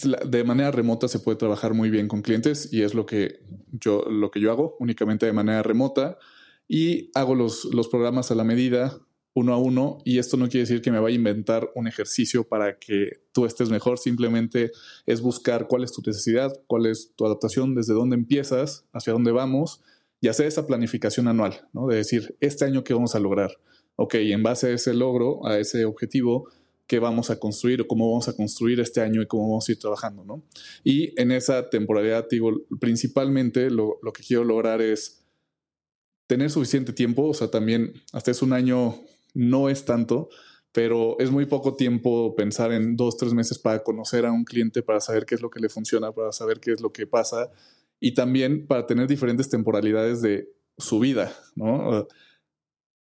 de 0.04 0.43
manera 0.43 0.71
remota 0.71 1.08
se 1.08 1.19
puede 1.19 1.38
trabajar 1.38 1.73
muy 1.73 1.89
bien 1.89 2.08
con 2.08 2.21
clientes 2.21 2.71
y 2.71 2.84
es 2.84 2.93
lo 2.93 3.06
que 3.06 3.39
yo, 3.71 4.04
lo 4.10 4.30
que 4.30 4.39
yo 4.39 4.52
hago 4.52 4.76
únicamente 4.80 5.26
de 5.26 5.34
manera 5.34 5.63
remota 5.63 6.17
y 6.67 7.10
hago 7.13 7.36
los, 7.36 7.65
los 7.65 7.88
programas 7.88 8.32
a 8.32 8.36
la 8.36 8.43
medida 8.43 8.99
uno 9.38 9.53
a 9.53 9.58
uno 9.58 9.99
y 10.03 10.17
esto 10.17 10.36
no 10.36 10.49
quiere 10.49 10.62
decir 10.62 10.82
que 10.82 10.91
me 10.91 10.99
vaya 10.99 11.13
a 11.13 11.15
inventar 11.15 11.69
un 11.75 11.88
ejercicio 11.88 12.43
para 12.43 12.80
que 12.80 13.21
tú 13.34 13.45
estés 13.45 13.69
mejor, 13.69 13.99
simplemente 13.99 14.71
es 15.06 15.21
buscar 15.21 15.67
cuál 15.67 15.84
es 15.84 15.91
tu 15.91 16.01
necesidad, 16.03 16.51
cuál 16.65 16.88
es 16.88 17.13
tu 17.15 17.23
adaptación, 17.23 17.75
desde 17.75 17.93
dónde 17.93 18.15
empiezas, 18.15 18.86
hacia 18.93 19.13
dónde 19.13 19.32
vamos 19.32 19.82
y 20.21 20.27
hacer 20.30 20.47
esa 20.47 20.65
planificación 20.65 21.27
anual, 21.27 21.67
¿no? 21.71 21.86
De 21.86 21.97
decir, 21.97 22.36
este 22.39 22.65
año 22.65 22.84
qué 22.84 22.95
vamos 22.95 23.13
a 23.13 23.19
lograr. 23.19 23.51
Ok, 23.95 24.15
en 24.15 24.41
base 24.41 24.67
a 24.67 24.71
ese 24.71 24.95
logro, 24.95 25.45
a 25.45 25.60
ese 25.60 25.86
objetivo, 25.86 26.49
qué 26.88 26.97
vamos 26.97 27.30
a 27.30 27.39
construir 27.39 27.82
o 27.82 27.88
cómo 27.88 28.10
vamos 28.10 28.27
a 28.30 28.36
construir 28.36 28.80
este 28.80 29.01
año 29.01 29.21
y 29.21 29.27
cómo 29.27 29.49
vamos 29.49 29.69
a 29.69 29.71
ir 29.71 29.77
trabajando, 29.77 30.23
¿no? 30.23 30.41
Y 30.84 31.13
en 31.21 31.32
esa 31.32 31.69
temporalidad, 31.69 32.25
digo, 32.27 32.63
principalmente 32.80 33.69
lo, 33.69 33.99
lo 34.01 34.13
que 34.13 34.23
quiero 34.23 34.43
lograr 34.43 34.82
es 34.82 35.26
tener 36.27 36.49
suficiente 36.49 36.93
tiempo, 36.93 37.23
o 37.23 37.33
sea, 37.33 37.49
también 37.49 37.93
hasta 38.13 38.31
es 38.31 38.41
un 38.41 38.53
año, 38.53 38.95
no 39.33 39.69
es 39.69 39.85
tanto, 39.85 40.29
pero 40.71 41.17
es 41.19 41.31
muy 41.31 41.45
poco 41.45 41.75
tiempo 41.75 42.35
pensar 42.35 42.71
en 42.71 42.95
dos, 42.95 43.17
tres 43.17 43.33
meses 43.33 43.57
para 43.57 43.83
conocer 43.83 44.25
a 44.25 44.31
un 44.31 44.43
cliente, 44.43 44.83
para 44.83 44.99
saber 44.99 45.25
qué 45.25 45.35
es 45.35 45.41
lo 45.41 45.49
que 45.49 45.59
le 45.59 45.69
funciona, 45.69 46.11
para 46.11 46.31
saber 46.31 46.59
qué 46.59 46.73
es 46.73 46.81
lo 46.81 46.91
que 46.91 47.07
pasa 47.07 47.49
y 47.99 48.13
también 48.13 48.67
para 48.67 48.85
tener 48.85 49.07
diferentes 49.07 49.49
temporalidades 49.49 50.21
de 50.21 50.49
su 50.77 50.99
vida, 50.99 51.33
¿no? 51.55 52.07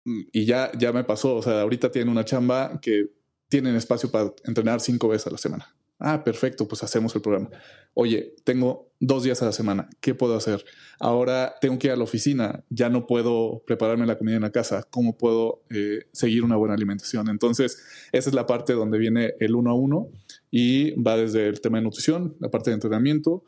Y 0.06 0.46
ya, 0.46 0.72
ya 0.78 0.92
me 0.92 1.04
pasó, 1.04 1.36
o 1.38 1.42
sea, 1.42 1.62
ahorita 1.62 1.90
tiene 1.90 2.12
una 2.12 2.26
chamba 2.26 2.80
que 2.82 3.08
tienen 3.48 3.76
espacio 3.76 4.12
para 4.12 4.34
entrenar 4.44 4.82
cinco 4.82 5.08
veces 5.08 5.28
a 5.28 5.32
la 5.32 5.38
semana. 5.38 5.76
Ah, 6.00 6.24
perfecto, 6.24 6.68
pues 6.68 6.84
hacemos 6.84 7.16
el 7.16 7.22
programa. 7.22 7.50
Oye, 7.94 8.36
tengo 8.44 8.92
dos 9.00 9.24
días 9.24 9.42
a 9.42 9.46
la 9.46 9.52
semana, 9.52 9.90
¿qué 10.02 10.16
puedo 10.16 10.36
hacer? 10.36 10.66
Ahora 11.00 11.56
tengo 11.62 11.78
que 11.78 11.88
ir 11.88 11.94
a 11.94 11.96
la 11.96 12.04
oficina, 12.04 12.64
ya 12.70 12.90
no 12.90 13.06
puedo 13.06 13.64
prepararme 13.66 14.06
la 14.06 14.18
comida 14.18 14.36
en 14.36 14.42
la 14.42 14.52
casa, 14.52 14.88
¿cómo 14.90 15.18
puedo 15.18 15.64
eh, 15.70 16.06
seguir 16.12 16.44
una 16.44 16.56
buena 16.56 16.74
alimentación? 16.74 17.30
Entonces, 17.30 17.84
esa 18.12 18.30
es 18.30 18.36
la 18.36 18.48
parte 18.48 18.74
donde 18.74 18.98
viene 18.98 19.34
el 19.40 19.56
uno 19.56 19.72
a 19.72 19.76
uno 19.76 20.10
y 20.50 20.92
va 21.02 21.18
desde 21.18 21.48
el 21.48 21.62
tema 21.62 21.78
de 21.78 21.84
nutrición, 21.84 22.36
la 22.40 22.50
parte 22.50 22.72
de 22.72 22.76
entrenamiento 22.76 23.44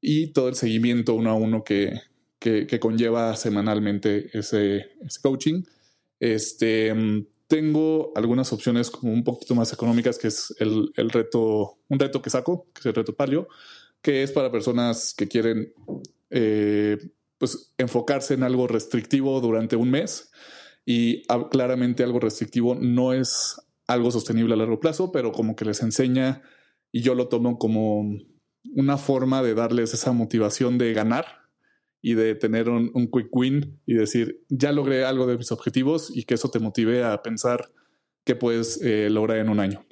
y 0.00 0.28
todo 0.32 0.48
el 0.48 0.54
seguimiento 0.54 1.14
uno 1.14 1.30
a 1.30 1.34
uno 1.34 1.62
que, 1.62 2.00
que, 2.38 2.80
conlleva 2.80 3.36
semanalmente 3.36 4.30
ese, 4.36 4.86
ese 5.04 5.20
coaching. 5.22 5.62
Este, 6.18 6.94
tengo 7.50 8.12
algunas 8.14 8.52
opciones 8.52 8.92
como 8.92 9.12
un 9.12 9.24
poquito 9.24 9.56
más 9.56 9.72
económicas, 9.72 10.18
que 10.18 10.28
es 10.28 10.54
el, 10.60 10.92
el, 10.94 11.10
reto, 11.10 11.80
un 11.88 11.98
reto 11.98 12.22
que 12.22 12.30
saco, 12.30 12.68
que 12.72 12.78
es 12.78 12.86
el 12.86 12.94
reto 12.94 13.16
palio, 13.16 13.48
que 14.00 14.22
es 14.22 14.30
para 14.30 14.52
personas 14.52 15.12
que 15.14 15.26
quieren 15.26 15.74
eh, 16.30 16.96
pues 17.38 17.74
enfocarse 17.76 18.34
en 18.34 18.44
algo 18.44 18.68
restrictivo 18.68 19.40
durante 19.40 19.74
un 19.74 19.90
mes. 19.90 20.30
Y 20.86 21.24
claramente 21.50 22.04
algo 22.04 22.20
restrictivo 22.20 22.76
no 22.76 23.12
es 23.12 23.60
algo 23.88 24.12
sostenible 24.12 24.54
a 24.54 24.56
largo 24.56 24.78
plazo, 24.78 25.10
pero 25.10 25.32
como 25.32 25.56
que 25.56 25.64
les 25.64 25.82
enseña 25.82 26.42
y 26.92 27.00
yo 27.02 27.16
lo 27.16 27.26
tomo 27.26 27.58
como 27.58 28.16
una 28.76 28.96
forma 28.96 29.42
de 29.42 29.54
darles 29.54 29.92
esa 29.92 30.12
motivación 30.12 30.78
de 30.78 30.92
ganar 30.92 31.39
y 32.02 32.14
de 32.14 32.34
tener 32.34 32.68
un, 32.68 32.90
quick 33.10 33.28
win 33.32 33.80
y 33.86 33.94
decir, 33.94 34.42
ya 34.48 34.72
logré 34.72 35.04
algo 35.04 35.26
de 35.26 35.36
mis 35.36 35.52
objetivos 35.52 36.10
y 36.14 36.24
que 36.24 36.34
eso 36.34 36.50
te 36.50 36.58
motive 36.58 37.04
a 37.04 37.22
pensar 37.22 37.70
qué 38.24 38.34
puedes 38.34 38.80
eh, 38.82 39.10
lograr 39.10 39.38
en 39.38 39.48
un 39.48 39.60
año. 39.60 39.84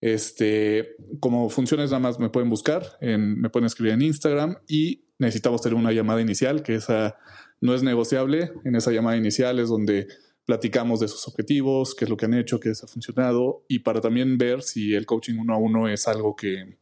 Este, 0.00 0.96
como 1.20 1.48
funciones 1.48 1.90
nada 1.90 2.00
más 2.00 2.18
me 2.18 2.30
pueden 2.30 2.50
buscar, 2.50 2.84
en, 3.00 3.40
me 3.40 3.50
pueden 3.50 3.66
escribir 3.66 3.94
en 3.94 4.02
Instagram 4.02 4.56
y 4.66 5.04
necesitamos 5.18 5.62
tener 5.62 5.76
una 5.76 5.92
llamada 5.92 6.20
inicial, 6.20 6.62
que 6.62 6.74
esa 6.74 7.16
no 7.60 7.74
es 7.74 7.82
negociable. 7.82 8.52
En 8.64 8.76
esa 8.76 8.90
llamada 8.90 9.16
inicial 9.16 9.58
es 9.58 9.68
donde 9.68 10.08
platicamos 10.44 11.00
de 11.00 11.08
sus 11.08 11.26
objetivos, 11.26 11.94
qué 11.94 12.04
es 12.04 12.10
lo 12.10 12.16
que 12.16 12.26
han 12.26 12.34
hecho, 12.34 12.60
qué 12.60 12.68
les 12.68 12.84
ha 12.84 12.86
funcionado 12.86 13.64
y 13.68 13.78
para 13.78 14.00
también 14.00 14.36
ver 14.36 14.62
si 14.62 14.94
el 14.94 15.06
coaching 15.06 15.38
uno 15.38 15.54
a 15.54 15.56
uno 15.56 15.88
es 15.88 16.06
algo 16.06 16.36
que, 16.36 16.78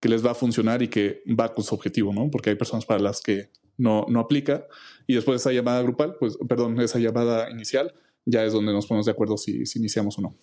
que 0.00 0.08
les 0.08 0.24
va 0.24 0.30
a 0.30 0.34
funcionar 0.34 0.82
y 0.82 0.88
que 0.88 1.22
va 1.38 1.52
con 1.52 1.64
su 1.64 1.74
objetivo, 1.74 2.12
¿no? 2.14 2.30
Porque 2.30 2.50
hay 2.50 2.56
personas 2.56 2.86
para 2.86 3.00
las 3.00 3.20
que 3.20 3.50
no, 3.76 4.06
no 4.08 4.20
aplica. 4.20 4.66
Y 5.06 5.14
después 5.14 5.34
de 5.34 5.50
esa 5.50 5.52
llamada 5.52 5.82
grupal, 5.82 6.16
pues, 6.18 6.36
perdón, 6.48 6.80
esa 6.80 6.98
llamada 6.98 7.50
inicial, 7.50 7.94
ya 8.24 8.44
es 8.44 8.52
donde 8.52 8.72
nos 8.72 8.86
ponemos 8.86 9.06
de 9.06 9.12
acuerdo 9.12 9.36
si, 9.36 9.66
si 9.66 9.78
iniciamos 9.78 10.18
o 10.18 10.22
no. 10.22 10.36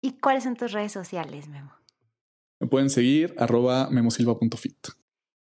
¿Y 0.00 0.18
cuáles 0.18 0.44
son 0.44 0.56
tus 0.56 0.72
redes 0.72 0.92
sociales, 0.92 1.48
Memo? 1.48 1.72
Me 2.60 2.68
pueden 2.68 2.90
seguir 2.90 3.34
arroba 3.38 3.88
memosilva.fit. 3.90 4.88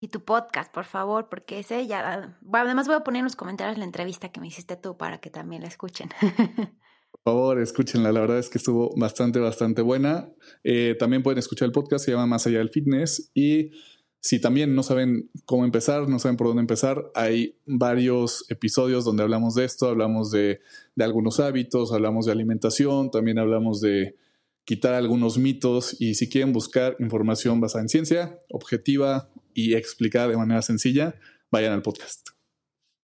Y 0.00 0.08
tu 0.08 0.24
podcast, 0.24 0.72
por 0.72 0.84
favor, 0.84 1.28
porque 1.28 1.58
ese 1.58 1.86
ya... 1.86 2.38
Bueno, 2.42 2.66
además 2.66 2.86
voy 2.86 2.96
a 2.96 3.04
poner 3.04 3.20
en 3.20 3.24
los 3.24 3.36
comentarios 3.36 3.78
la 3.78 3.84
entrevista 3.84 4.30
que 4.30 4.40
me 4.40 4.48
hiciste 4.48 4.76
tú 4.76 4.96
para 4.96 5.18
que 5.18 5.30
también 5.30 5.62
la 5.62 5.68
escuchen. 5.68 6.10
Por 7.10 7.32
favor, 7.32 7.60
escúchenla. 7.60 8.12
La 8.12 8.20
verdad 8.20 8.38
es 8.38 8.50
que 8.50 8.58
estuvo 8.58 8.94
bastante, 8.96 9.38
bastante 9.38 9.82
buena. 9.82 10.28
Eh, 10.62 10.96
también 10.98 11.22
pueden 11.22 11.38
escuchar 11.38 11.66
el 11.66 11.72
podcast, 11.72 12.04
se 12.04 12.12
llama 12.12 12.26
Más 12.26 12.46
allá 12.46 12.58
del 12.58 12.68
fitness. 12.68 13.30
Y 13.34 13.70
si 14.26 14.40
también 14.40 14.74
no 14.74 14.82
saben 14.82 15.30
cómo 15.44 15.64
empezar, 15.64 16.08
no 16.08 16.18
saben 16.18 16.36
por 16.36 16.48
dónde 16.48 16.60
empezar, 16.60 17.12
hay 17.14 17.54
varios 17.64 18.44
episodios 18.48 19.04
donde 19.04 19.22
hablamos 19.22 19.54
de 19.54 19.64
esto, 19.64 19.86
hablamos 19.86 20.32
de, 20.32 20.58
algunos 20.98 21.38
hábitos, 21.38 21.92
hablamos 21.92 22.26
de 22.26 22.32
alimentación, 22.32 23.12
también 23.12 23.38
hablamos 23.38 23.80
de 23.80 24.16
quitar 24.64 24.94
algunos 24.94 25.38
mitos 25.38 25.94
y 26.00 26.16
si 26.16 26.28
quieren 26.28 26.52
buscar 26.52 26.96
información 26.98 27.60
basada 27.60 27.82
en 27.82 27.88
ciencia, 27.88 28.40
objetiva 28.50 29.30
y 29.54 29.74
explicada 29.74 30.26
de 30.26 30.36
manera 30.36 30.60
sencilla, 30.60 31.14
vayan 31.52 31.72
al 31.74 31.82
podcast. 31.82 32.35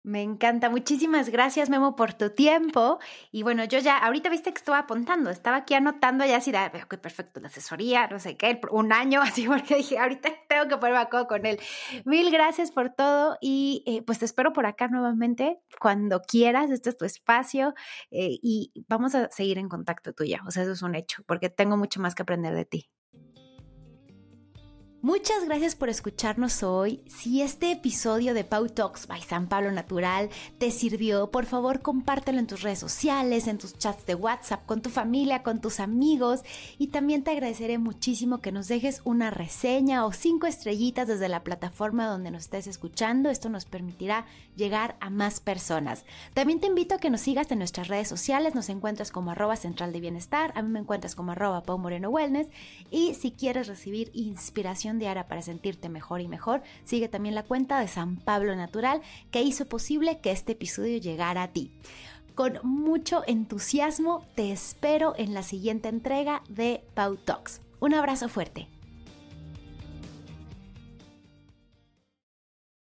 Me 0.03 0.21
encanta. 0.23 0.69
Muchísimas 0.69 1.29
gracias, 1.29 1.69
Memo, 1.69 1.95
por 1.97 2.13
tu 2.13 2.29
tiempo. 2.29 2.99
Y 3.31 3.43
bueno, 3.43 3.65
yo 3.65 3.79
ya, 3.79 3.97
ahorita 3.97 4.29
viste 4.29 4.53
que 4.53 4.57
estaba 4.57 4.79
apuntando, 4.79 5.29
estaba 5.29 5.57
aquí 5.57 5.73
anotando 5.73 6.25
ya 6.25 6.38
así, 6.38 6.53
ah, 6.55 6.71
ok, 6.85 6.95
perfecto, 6.97 7.41
la 7.41 7.49
asesoría, 7.49 8.07
no 8.07 8.17
sé 8.17 8.38
qué, 8.38 8.62
un 8.71 8.93
año, 8.93 9.21
así, 9.21 9.45
porque 9.45 9.75
dije, 9.75 9.99
ahorita 9.99 10.29
tengo 10.47 10.67
que 10.69 10.77
ponerme 10.77 10.99
a 10.99 11.01
acuerdo 11.03 11.27
con 11.27 11.45
él. 11.45 11.59
Mil 12.05 12.31
gracias 12.31 12.71
por 12.71 12.91
todo 12.91 13.38
y 13.41 13.83
eh, 13.85 14.01
pues 14.01 14.19
te 14.19 14.25
espero 14.25 14.53
por 14.53 14.65
acá 14.65 14.88
nuevamente 14.88 15.59
cuando 15.79 16.21
quieras. 16.21 16.71
Este 16.71 16.89
es 16.89 16.97
tu 16.97 17.05
espacio 17.05 17.73
eh, 18.12 18.38
y 18.41 18.71
vamos 18.88 19.15
a 19.15 19.29
seguir 19.31 19.57
en 19.57 19.67
contacto 19.67 20.13
tuya. 20.13 20.41
O 20.47 20.51
sea, 20.51 20.63
eso 20.63 20.71
es 20.71 20.81
un 20.81 20.95
hecho, 20.95 21.23
porque 21.27 21.49
tengo 21.49 21.75
mucho 21.77 21.99
más 21.99 22.15
que 22.15 22.21
aprender 22.23 22.55
de 22.55 22.65
ti. 22.65 22.89
Muchas 25.01 25.45
gracias 25.45 25.75
por 25.75 25.88
escucharnos 25.88 26.62
hoy. 26.62 26.99
Si 27.07 27.41
este 27.41 27.71
episodio 27.71 28.33
de 28.33 28.43
Pau 28.43 28.67
Talks 28.67 29.07
by 29.07 29.21
San 29.21 29.47
Pablo 29.47 29.71
Natural 29.71 30.29
te 30.57 30.71
sirvió, 30.71 31.31
por 31.31 31.45
favor 31.45 31.81
compártelo 31.81 32.38
en 32.38 32.47
tus 32.47 32.63
redes 32.63 32.79
sociales, 32.79 33.47
en 33.47 33.59
tus 33.59 33.77
chats 33.77 34.05
de 34.05 34.15
WhatsApp, 34.15 34.65
con 34.65 34.81
tu 34.81 34.89
familia, 34.89 35.41
con 35.41 35.62
tus 35.62 35.79
amigos. 35.79 36.41
Y 36.77 36.88
también 36.88 37.23
te 37.23 37.31
agradeceré 37.31 37.77
muchísimo 37.77 38.41
que 38.41 38.51
nos 38.51 38.67
dejes 38.67 38.99
una 39.05 39.29
reseña 39.29 40.05
o 40.05 40.12
cinco 40.12 40.47
estrellitas 40.47 41.07
desde 41.07 41.29
la 41.29 41.45
plataforma 41.45 42.05
donde 42.05 42.31
nos 42.31 42.43
estés 42.43 42.67
escuchando. 42.67 43.29
Esto 43.29 43.47
nos 43.47 43.63
permitirá 43.63 44.25
llegar 44.57 44.97
a 44.99 45.09
más 45.09 45.39
personas. 45.39 46.03
También 46.33 46.59
te 46.59 46.67
invito 46.67 46.95
a 46.95 46.99
que 46.99 47.09
nos 47.09 47.21
sigas 47.21 47.49
en 47.51 47.59
nuestras 47.59 47.88
redes 47.88 48.09
sociales. 48.09 48.53
Nos 48.53 48.67
encuentras 48.67 49.13
como 49.13 49.31
arroba 49.31 49.55
central 49.55 49.93
de 49.93 50.01
bienestar. 50.01 50.51
A 50.55 50.62
mí 50.62 50.67
me 50.67 50.79
encuentras 50.79 51.15
como 51.15 51.31
arroba 51.31 51.63
Pau 51.63 51.77
Moreno 51.77 52.09
Wellness. 52.09 52.49
Y 52.91 53.13
si 53.13 53.31
quieres 53.31 53.67
recibir 53.67 54.12
inspiración 54.13 54.88
diaria 54.97 55.28
para 55.28 55.43
sentirte 55.43 55.89
mejor 55.89 56.21
y 56.21 56.28
mejor, 56.28 56.63
sigue 56.86 57.10
también 57.10 57.36
la 57.36 57.43
cuenta 57.43 57.80
de 57.80 57.88
San 57.88 58.15
Pablo 58.15 58.56
Natural 58.56 59.02
que 59.30 59.43
hizo 59.43 59.65
posible 59.65 60.19
que 60.21 60.32
este 60.32 60.54
episodio 60.54 60.97
llegara 60.97 61.43
a 61.43 61.49
ti. 61.49 61.71
con 62.34 62.58
mucho 62.63 63.21
entusiasmo 63.28 64.25
te 64.34 64.54
espero 64.54 65.13
en 65.17 65.34
la 65.34 65.43
siguiente 65.43 65.89
entrega 65.89 66.41
de 66.47 66.82
Pau 66.93 67.17
Talks. 67.17 67.60
Un 67.82 67.93
abrazo 67.93 68.30
fuerte. 68.30 68.79